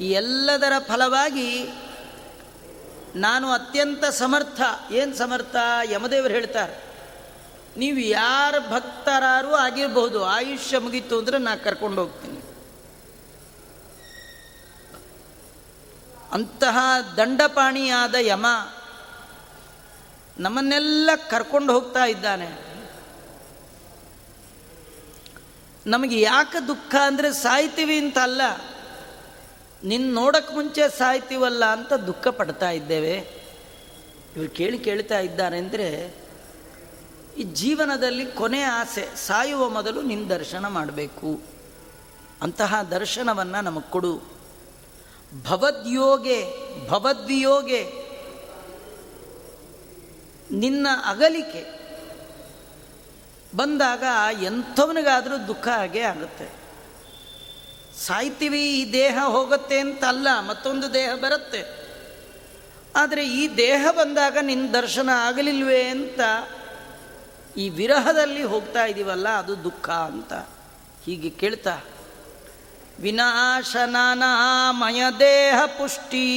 ಈ 0.00 0.10
ಎಲ್ಲದರ 0.12 0.72
ಫಲವಾಗಿ 0.88 1.50
ನಾನು 3.16 3.46
ಅತ್ಯಂತ 3.50 4.04
ಸಮರ್ಥ. 4.14 4.60
ಏನು 4.92 5.14
ಸಮರ್ಥ? 5.14 5.56
ಯಮದೇವರು 5.90 6.32
ಹೇಳ್ತಾರೆ, 6.32 6.76
ನೀವು 7.76 7.98
ಯಾರ 7.98 8.54
ಭಕ್ತರಾರು 8.70 9.52
ಆಗಿರಬಹುದು. 9.56 10.18
ಆಯುಷ್ಯ 10.26 10.78
ಮುಗೀತು 10.78 11.18
ಅಂದರೆ 11.18 11.38
ನಾನು 11.38 11.64
ಕರ್ಕೊಂಡು 11.64 12.00
ಹೋಗ್ತೀನಿ. 12.02 12.39
ಅಂತಹ 16.32 16.78
ದಂಡಪಾಣಿಯಾದ 17.16 18.14
ಯಮ 18.20 18.46
ನಮ್ಮನ್ನೆಲ್ಲ 20.38 21.10
ಕರ್ಕೊಂಡು 21.30 21.72
ಹೋಗ್ತಾ 21.72 22.04
ಇದ್ದಾನೆ. 22.04 22.70
ನಮಗೆ 25.86 26.20
ಯಾಕೆ 26.20 26.68
ದುಃಖ 26.68 26.94
ಅಂದರೆ 26.94 27.32
ಸಾಯ್ತೀವಿ 27.32 27.98
ಅಂತ 27.98 28.18
ಅಲ್ಲ. 28.18 28.42
ನಿನ್ನ 29.84 30.14
ನೋಡಕ್ಕೆ 30.14 30.54
ಮುಂಚೆ 30.54 30.98
ಸಾಯ್ತೀವಲ್ಲ 30.98 31.64
ಅಂತ 31.64 31.92
ದುಃಖ 31.92 32.28
ಪಡ್ತಾ 32.28 32.70
ಇದ್ದೇವೆ. 32.70 33.14
ಇವ್ರು 34.36 34.50
ಕೇಳಿ 34.50 34.78
ಕೇಳ್ತಾ 34.78 35.18
ಇದ್ದಾನೆ 35.18 35.58
ಅಂದರೆ 35.58 36.14
ಈ 37.38 37.42
ಜೀವನದಲ್ಲಿ 37.42 38.26
ಕೊನೆ 38.26 38.62
ಆಸೆ, 38.62 39.08
ಸಾಯುವ 39.26 39.68
ಮೊದಲು 39.68 40.02
ನಿನ್ನ 40.02 40.28
ದರ್ಶನ 40.28 40.68
ಮಾಡಬೇಕು. 40.68 41.40
ಅಂತಹ 42.42 42.82
ದರ್ಶನವನ್ನು 42.82 43.64
ನಮಗೆ 43.64 43.90
ಕೊಡು. 43.90 44.39
ಭವದ್ಯೋಗೆ, 45.34 46.44
ಭವದ್ವಿಯೋಗೆ, 46.88 47.92
ನಿನ್ನ 50.50 50.86
ಅಗಲಿಕೆ 51.06 51.80
ಬಂದಾಗ 53.56 54.04
ಎಂಥವನಿಗಾದರೂ 54.42 55.48
ದುಃಖ 55.48 55.68
ಹಾಗೆ 55.68 56.00
ಆಗುತ್ತೆ. 56.00 56.50
ಸಾಯ್ತೀವಿ, 58.06 58.62
ಈ 58.62 58.92
ದೇಹ 58.92 59.18
ಹೋಗುತ್ತೆ 59.24 59.78
ಅಂತ 59.78 60.04
ಅಲ್ಲ 60.04 60.40
ಮತ್ತೊಂದು 60.40 60.94
ದೇಹ 60.94 61.14
ಬರುತ್ತೆ. 61.14 61.80
ಆದರೆ 62.96 63.28
ಈ 63.28 63.56
ದೇಹ 63.56 63.86
ಬಂದಾಗ 63.90 64.36
ನಿನ್ನ 64.42 64.72
ದರ್ಶನ 64.72 65.08
ಆಗಲಿಲ್ವೇ 65.14 65.82
ಅಂತ 65.84 66.20
ಈ 67.56 67.68
ವಿರಹದಲ್ಲಿ 67.68 68.42
ಹೋಗ್ತಾ 68.42 68.84
ಇದ್ದೀವಲ್ಲ 68.84 69.28
ಅದು 69.28 69.64
ದುಃಖ 69.64 69.90
ಅಂತ 69.90 70.32
ಹೀಗೆ 71.04 71.30
ಕೇಳ್ತಾ 71.30 71.80
ವಿನಾಶನಾನಾಮಯ 73.00 75.04
ದೇಹ 75.18 75.66
ಪುಷ್ಟಿ 75.66 76.28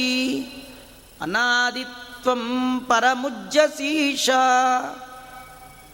ಅನಾದಿತ್ವಂ 1.20 2.84
ಪರಮುಜ್ಜಸೀಶ. 2.88 4.30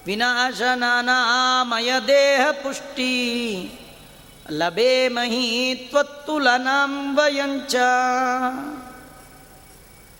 ವಿನಾಶನಾನಾಮಯ 0.07 1.93
ದೇಹ 2.07 2.47
ಪುಷ್ಟಿ 2.63 3.13
ಲಭೇ 4.51 5.09
ಮಹಿ 5.09 5.87
ತ್ವತ್ತುಲನಾಂಬಯಂಚ 5.91 7.75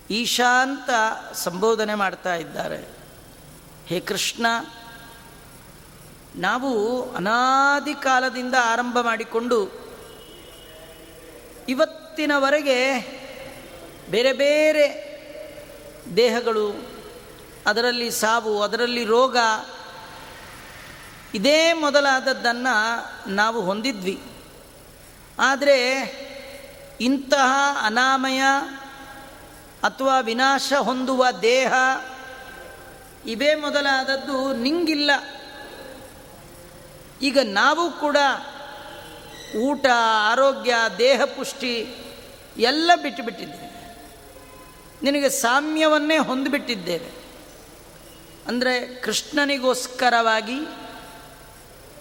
ಈಶಾ 0.09 0.77
ಸಂಬೋಧನೆ 1.33 1.95
ಮಾಡ್ತಾ 1.95 2.35
ಇದ್ದಾರೆ. 2.35 2.87
ಹೇ 3.85 3.99
ಕೃಷ್ಣ, 3.99 4.45
ನಾವು 6.35 7.11
ಅನಾದಿ 7.11 7.93
ಕಾಲದಿಂದ 7.93 8.55
ಆರಂಭ 8.63 9.01
ಮಾಡಿಕೊಂಡು 9.01 9.80
ಇವತ್ತಿನವರೆಗೆ 11.69 12.99
ಬೇರೆ 14.09 14.33
ಬೇರೆ 14.33 15.11
ದೇಹಗಳು, 16.17 16.89
ಅದರಲ್ಲಿ 17.65 18.11
ಸಾವು, 18.11 18.63
ಅದರಲ್ಲಿ 18.63 19.03
ರೋಗ, 19.03 19.37
ಇದೇ 21.33 21.73
ಮೊದಲಾದದ್ದನ್ನು 21.73 23.29
ನಾವು 23.29 23.61
ಹೊಂದಿದ್ವಿ. 23.61 24.23
ಆದರೆ 25.39 25.91
ಇಂತಹ 27.01 27.77
ಅನಾಮಯ 27.85 28.41
ಅಥವಾ 29.83 30.19
ವಿನಾಶ 30.19 30.73
ಹೊಂದುವ 30.73 31.31
ದೇಹ 31.41 31.73
ಇವೇ 33.25 33.55
ಮೊದಲಾದದ್ದು 33.55 34.53
ನಿಂಗಿಲ್ಲ. 34.53 35.11
ಈಗ 37.21 37.37
ನಾವು 37.43 37.91
ಕೂಡ 37.91 38.17
ಊಟ, 39.55 39.85
ಆರೋಗ್ಯ, 40.31 40.75
ದೇಹ 40.97 41.21
ಪುಷ್ಟಿ 41.25 41.95
ಎಲ್ಲ 42.57 42.91
ಬಿಟ್ಟುಬಿಟ್ಟಿದ್ದೇವೆ 43.01 43.71
ನಿನಗೆ 45.03 45.29
ಸಾಮ್ಯವನ್ನೇ 45.29 46.17
ಹೊಂದಿಬಿಟ್ಟಿದ್ದೇವೆ 46.17 47.21
ಅಂದರೆ 48.47 48.95
ಕೃಷ್ಣನಿಗೋಸ್ಕರವಾಗಿ 48.95 50.57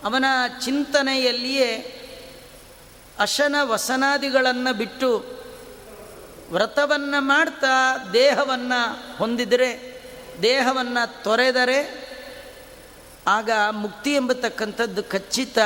ಅವನ 0.04 0.24
ಚಿಂತನೆಯಲ್ಲಿಯೇ 0.64 1.96
ಅಶನ 3.18 3.56
ವಸನಾದಿಗಳನ್ನು 3.62 4.74
ಬಿಟ್ಟು 4.74 5.40
ವ್ರತವನ್ನು 6.50 7.22
ಮಾಡ್ತಾ 7.22 7.98
ದೇಹವನ್ನು 8.12 9.16
ಹೊಂದಿದರೆ, 9.16 10.02
ದೇಹವನ್ನು 10.42 11.22
ತೊರೆದರೆ 11.22 12.10
ಆಗ 13.26 13.50
ಮುಕ್ತಿ 13.70 14.14
ಎಂಬತಕ್ಕಂಥದ್ದು 14.14 15.02
ಖಚಿತ 15.02 15.58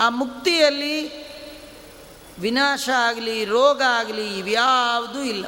ಆ 0.00 0.08
ಮುಕ್ತಿಯಲ್ಲಿ 0.08 1.30
ವಿನಾಶ 2.40 2.88
ಆಗಲಿ, 2.88 3.44
ರೋಗ 3.44 3.82
ಆಗಲಿ 3.88 4.38
ಇವ್ಯಾವುದೂ 4.38 5.22
ಇಲ್ಲ. 5.22 5.46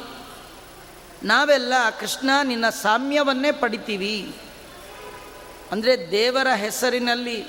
ನಾವೆಲ್ಲ 1.23 1.73
ಕೃಷ್ಣ 1.99 2.29
ನಿನ್ನ 2.43 2.69
ಸಾಮ್ಯವನ್ನೇ 2.69 3.51
ಪಡಿತೀವಿ. 3.51 4.35
ಅಂದರೆ 5.71 6.11
ದೇವರ 6.11 6.47
ಹೆಸರಿನಲ್ಲಿ 6.55 7.45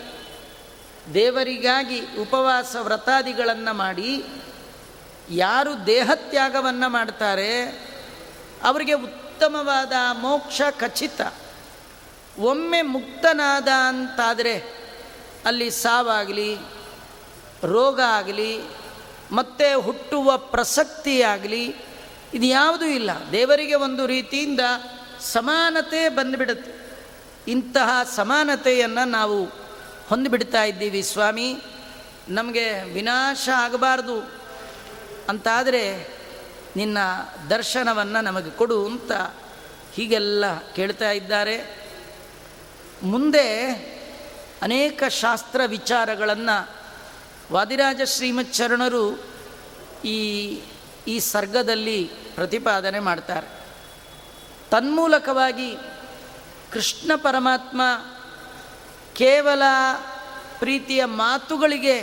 ದೇವರಿಗಾಗಿ 1.15 2.01
ಉಪವಾಸ 2.01 2.77
ವ್ರತಾದಿಗಳನ್ನು 2.81 3.75
ಮಾಡಿ, 3.75 4.25
ಯಾರು 5.31 5.87
ದೇಹತ್ಯಾಗವನ್ನು 5.87 6.89
ಮಾಡ್ತಾರೆ, 6.89 7.69
ಅವರಿಗೆ 8.65 8.93
ಉತ್ತಮವಾದ 8.93 9.93
ಮೋಕ್ಷ 10.13 10.63
ಖಚಿತ. 10.71 11.21
ಒಮ್ಮೆ 12.39 12.83
ಮುಕ್ತನಾದ 12.83 13.69
ಅಂತಾದರೆ 13.69 14.85
ಅಲ್ಲಿ 15.45 15.71
ಸಾವಾಗಲಿ 15.71 16.57
ರೋಗ 17.67 18.01
ಆಗಲಿ, 18.01 18.61
ಮತ್ತೆ 19.33 19.75
ಹುಟ್ಟುವ 19.75 20.37
ಪ್ರಸಕ್ತಿಯಾಗಲಿ 20.37 21.77
ಇದು 22.35 22.47
ಯಾವುದೂ 22.47 22.85
ಇಲ್ಲ. 22.85 23.11
ದೇವರಿಗೆ 23.33 23.75
ಒಂದು 23.75 24.07
ರೀತಿಯಿಂದ 24.07 24.61
ಸಮಾನತೆ 25.21 26.09
ಬಂದುಬಿಡುತ್ತೆ. 26.09 26.85
ಇಂತಹ 27.49 28.03
ಸಮಾನತೆಯನ್ನು 28.17 29.09
ನಾವು 29.09 29.45
ಹೊಂದಿಬಿಡ್ತಾ 30.09 30.65
ಇದ್ದೀವಿ 30.65 31.03
ಸ್ವಾಮಿ. 31.03 31.63
ನಮಗೆ 32.29 32.83
ವಿನಾಶ 32.83 33.49
ಆಗಬಾರ್ದು. 33.57 34.21
ಅಂತಾದರೆ 35.29 36.09
ನಿನ್ನ 36.77 36.99
ದರ್ಶನವನ್ನು 37.51 38.25
ನಮಗೆ 38.25 38.51
ಕೊಡು 38.51 38.87
ಅಂತ 38.87 39.13
ಹೀಗೆಲ್ಲ 39.95 40.59
ಕೇಳ್ತಾ 40.59 41.11
ಇದ್ದಾರೆ. 41.11 41.85
ಮುಂದೆ 43.03 43.65
ಅನೇಕ 44.63 45.03
ಶಾಸ್ತ್ರ 45.09 45.61
ವಿಚಾರಗಳನ್ನು 45.67 46.84
ವಾದಿರಾಜ 47.53 48.01
ಶ್ರೀಮಚ್ಚರಣರು 48.03 49.21
ಈ 50.05 50.61
ಈ 51.07 51.19
ಸರ್ಗದಲ್ಲಿ 51.19 52.11
ಪ್ರತಿಪಾದನೆ 52.35 53.01
ಮಾಡ್ತಾರೆ. 53.01 53.47
ತನ್ಮೂಲಕವಾಗಿ 54.71 55.77
ಕೃಷ್ಣ 56.73 57.13
ಪರಮಾತ್ಮ 57.17 57.83
ಕೇವಲ 59.15 59.63
ಪ್ರೀತಿಯ 60.59 61.05
ಮಾತುಗಳಿಗೆ 61.05 62.01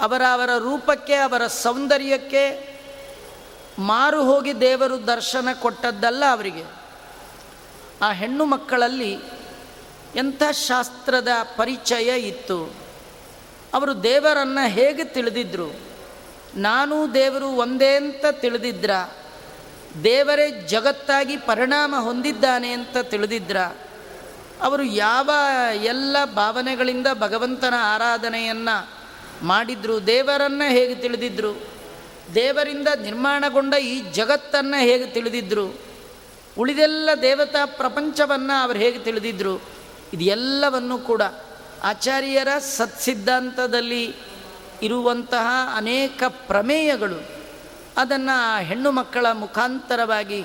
ಅವರ 0.00 0.22
ಅವರ 0.32 0.50
ರೂಪಕ್ಕೆ, 0.58 1.14
ಅವರ 1.14 1.46
ಸೌಂದರ್ಯಕ್ಕೆ 1.46 2.70
ಮಾರು 3.78 4.24
ಹೋಗಿ 4.24 4.60
ದೇವರು 4.60 5.06
ದರ್ಶನ 5.06 5.48
ಕೊಟ್ಟದ್ದಲ್ಲ 5.52 6.24
ಅವರಿಗೆ. 6.32 6.64
ಆ 8.02 8.12
ಹೆಣ್ಣು 8.12 8.44
ಮಕ್ಕಳಲ್ಲಿ 8.44 9.12
ಎಂಥ 10.16 10.42
ಶಾಸ್ತ್ರದ 10.52 11.28
ಪರಿಚಯ 11.56 12.20
ಇತ್ತು? 12.28 12.89
ಅವರು 13.74 14.02
ದೇವರನ್ನು 14.02 14.68
ಹೇಗೆ 14.68 15.04
ತಿಳಿದಿದ್ರು? 15.04 15.72
ನಾನು 16.56 17.14
ದೇವರು 17.14 17.46
ಒಂದೇ 17.46 17.96
ಅಂತ 17.96 18.24
ತಿಳಿದಿದ್ರ? 18.30 18.90
ದೇವರೇ 20.04 20.50
ಜಗತ್ತಾಗಿ 20.50 21.36
ಪರಿಣಾಮ 21.36 21.94
ಹೊಂದಿದ್ದಾನೆ 21.98 22.70
ಅಂತ 22.70 22.96
ತಿಳಿದಿದ್ರ? 23.02 23.56
ಅವರು 24.62 24.82
ಯಾವ 24.82 25.30
ಎಲ್ಲ 25.74 26.16
ಭಾವನೆಗಳಿಂದ 26.24 27.06
ಭಗವಂತನ 27.14 27.74
ಆರಾಧನೆಯನ್ನು 27.76 28.90
ಮಾಡಿದ್ರು? 29.42 30.06
ದೇವರನ್ನು 30.06 30.70
ಹೇಗೆ 30.70 30.94
ತಿಳಿದಿದ್ರು? 30.94 31.66
ದೇವರಿಂದ 32.34 32.88
ನಿರ್ಮಾಣಗೊಂಡ 33.02 33.74
ಈ 33.74 34.00
ಜಗತ್ತನ್ನು 34.00 34.80
ಹೇಗೆ 34.80 35.06
ತಿಳಿದಿದ್ರು? 35.06 35.78
ಉಳಿದೆಲ್ಲ 36.58 37.10
ದೇವತಾ 37.22 37.64
ಪ್ರಪಂಚವನ್ನು 37.64 38.62
ಅವರು 38.62 38.78
ಹೇಗೆ 38.78 38.98
ತಿಳಿದಿದ್ರು? 38.98 39.60
ಇದೆಲ್ಲವನ್ನು 40.12 40.98
ಕೂಡ 40.98 41.22
ಆಚಾರ್ಯರ 41.82 42.48
ಸತ್ಸಿದ್ಧಾಂತದಲ್ಲಿ 42.58 44.14
ಇರುವಂತಹ 44.82 45.46
ಅನೇಕ 45.76 46.22
ಪ್ರಮೇಯಗಳು 46.28 47.28
ಅದನ್ನು 47.96 48.62
ಹೆಣ್ಣು 48.62 48.90
ಮಕ್ಕಳ 48.90 49.26
ಮುಖಾಂತರವಾಗಿ 49.32 50.44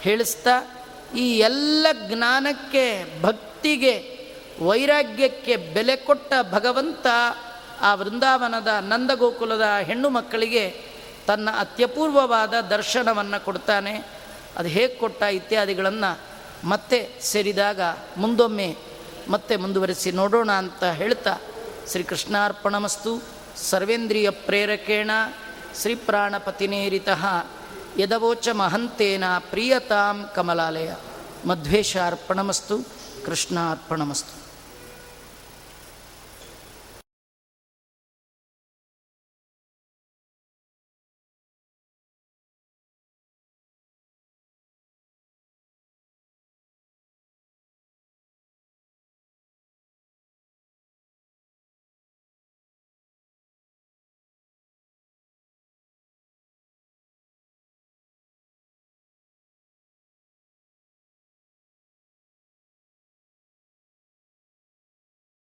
ಹೇಳಿಸ್ತಾ, 0.00 0.84
ಈ 1.16 1.38
ಎಲ್ಲ 1.38 1.86
ಜ್ಞಾನಕ್ಕೆ, 2.08 3.04
ಭಕ್ತಿಗೆ, 3.22 4.20
ವೈರಾಗ್ಯಕ್ಕೆ 4.62 5.56
ಬೆಲೆ 5.56 5.96
ಕೊಟ್ಟ 5.96 6.32
ಭಗವಂತ 6.52 7.06
ಆ 7.80 7.94
ವೃಂದಾವನದ 7.94 8.68
ನಂದಗೋಕುಲದ 8.80 9.64
ಹೆಣ್ಣು 9.82 10.08
ಮಕ್ಕಳಿಗೆ 10.08 10.80
ತನ್ನ 11.26 11.48
ಅತ್ಯಪೂರ್ವವಾದ 11.58 12.60
ದರ್ಶನವನ್ನು 12.60 13.44
ಕೊಡ್ತಾನೆ. 13.44 14.06
ಅದು 14.56 14.68
ಹೇಗೆ 14.68 14.94
ಕೊಟ್ಟ 14.94 15.22
ಇತ್ಯಾದಿಗಳನ್ನು 15.22 16.20
ಮತ್ತೆ 16.68 17.20
ಸೇರಿದಾಗ 17.20 17.80
ಮುಂದೊಮ್ಮೆ 18.16 18.76
ಮತ್ತೆ 19.30 19.56
ಮುಂದುವರಿಸಿ 19.56 20.12
ನೋಡೋಣ 20.12 20.52
ಅಂತ 20.52 20.84
ಹೇಳ್ತಾ 20.84 21.36
ಶ್ರೀಕೃಷ್ಣಾರ್ಪಣಮಸ್ತು 21.90 23.22
ಸರ್ವೇಂದ್ರಿಯ 23.56 24.30
ಪ್ರೇರಕೇಣ 24.30 25.10
ಶ್ರೀಪ್ರಾಣಪತಿನೇರಿತ 25.80 27.08
ಯದವೋಚ 27.98 28.48
ಮಹಂತೇನ 28.48 29.24
ಪ್ರಿಯತಾಂ 29.38 30.30
ಕಮಲಾಲಯ 30.34 30.92
ಮಧ್ವೇಶ 31.46 31.96
ಕೃಷ್ಣಾರ್ಪಣಮಸ್ತು. 33.26 34.39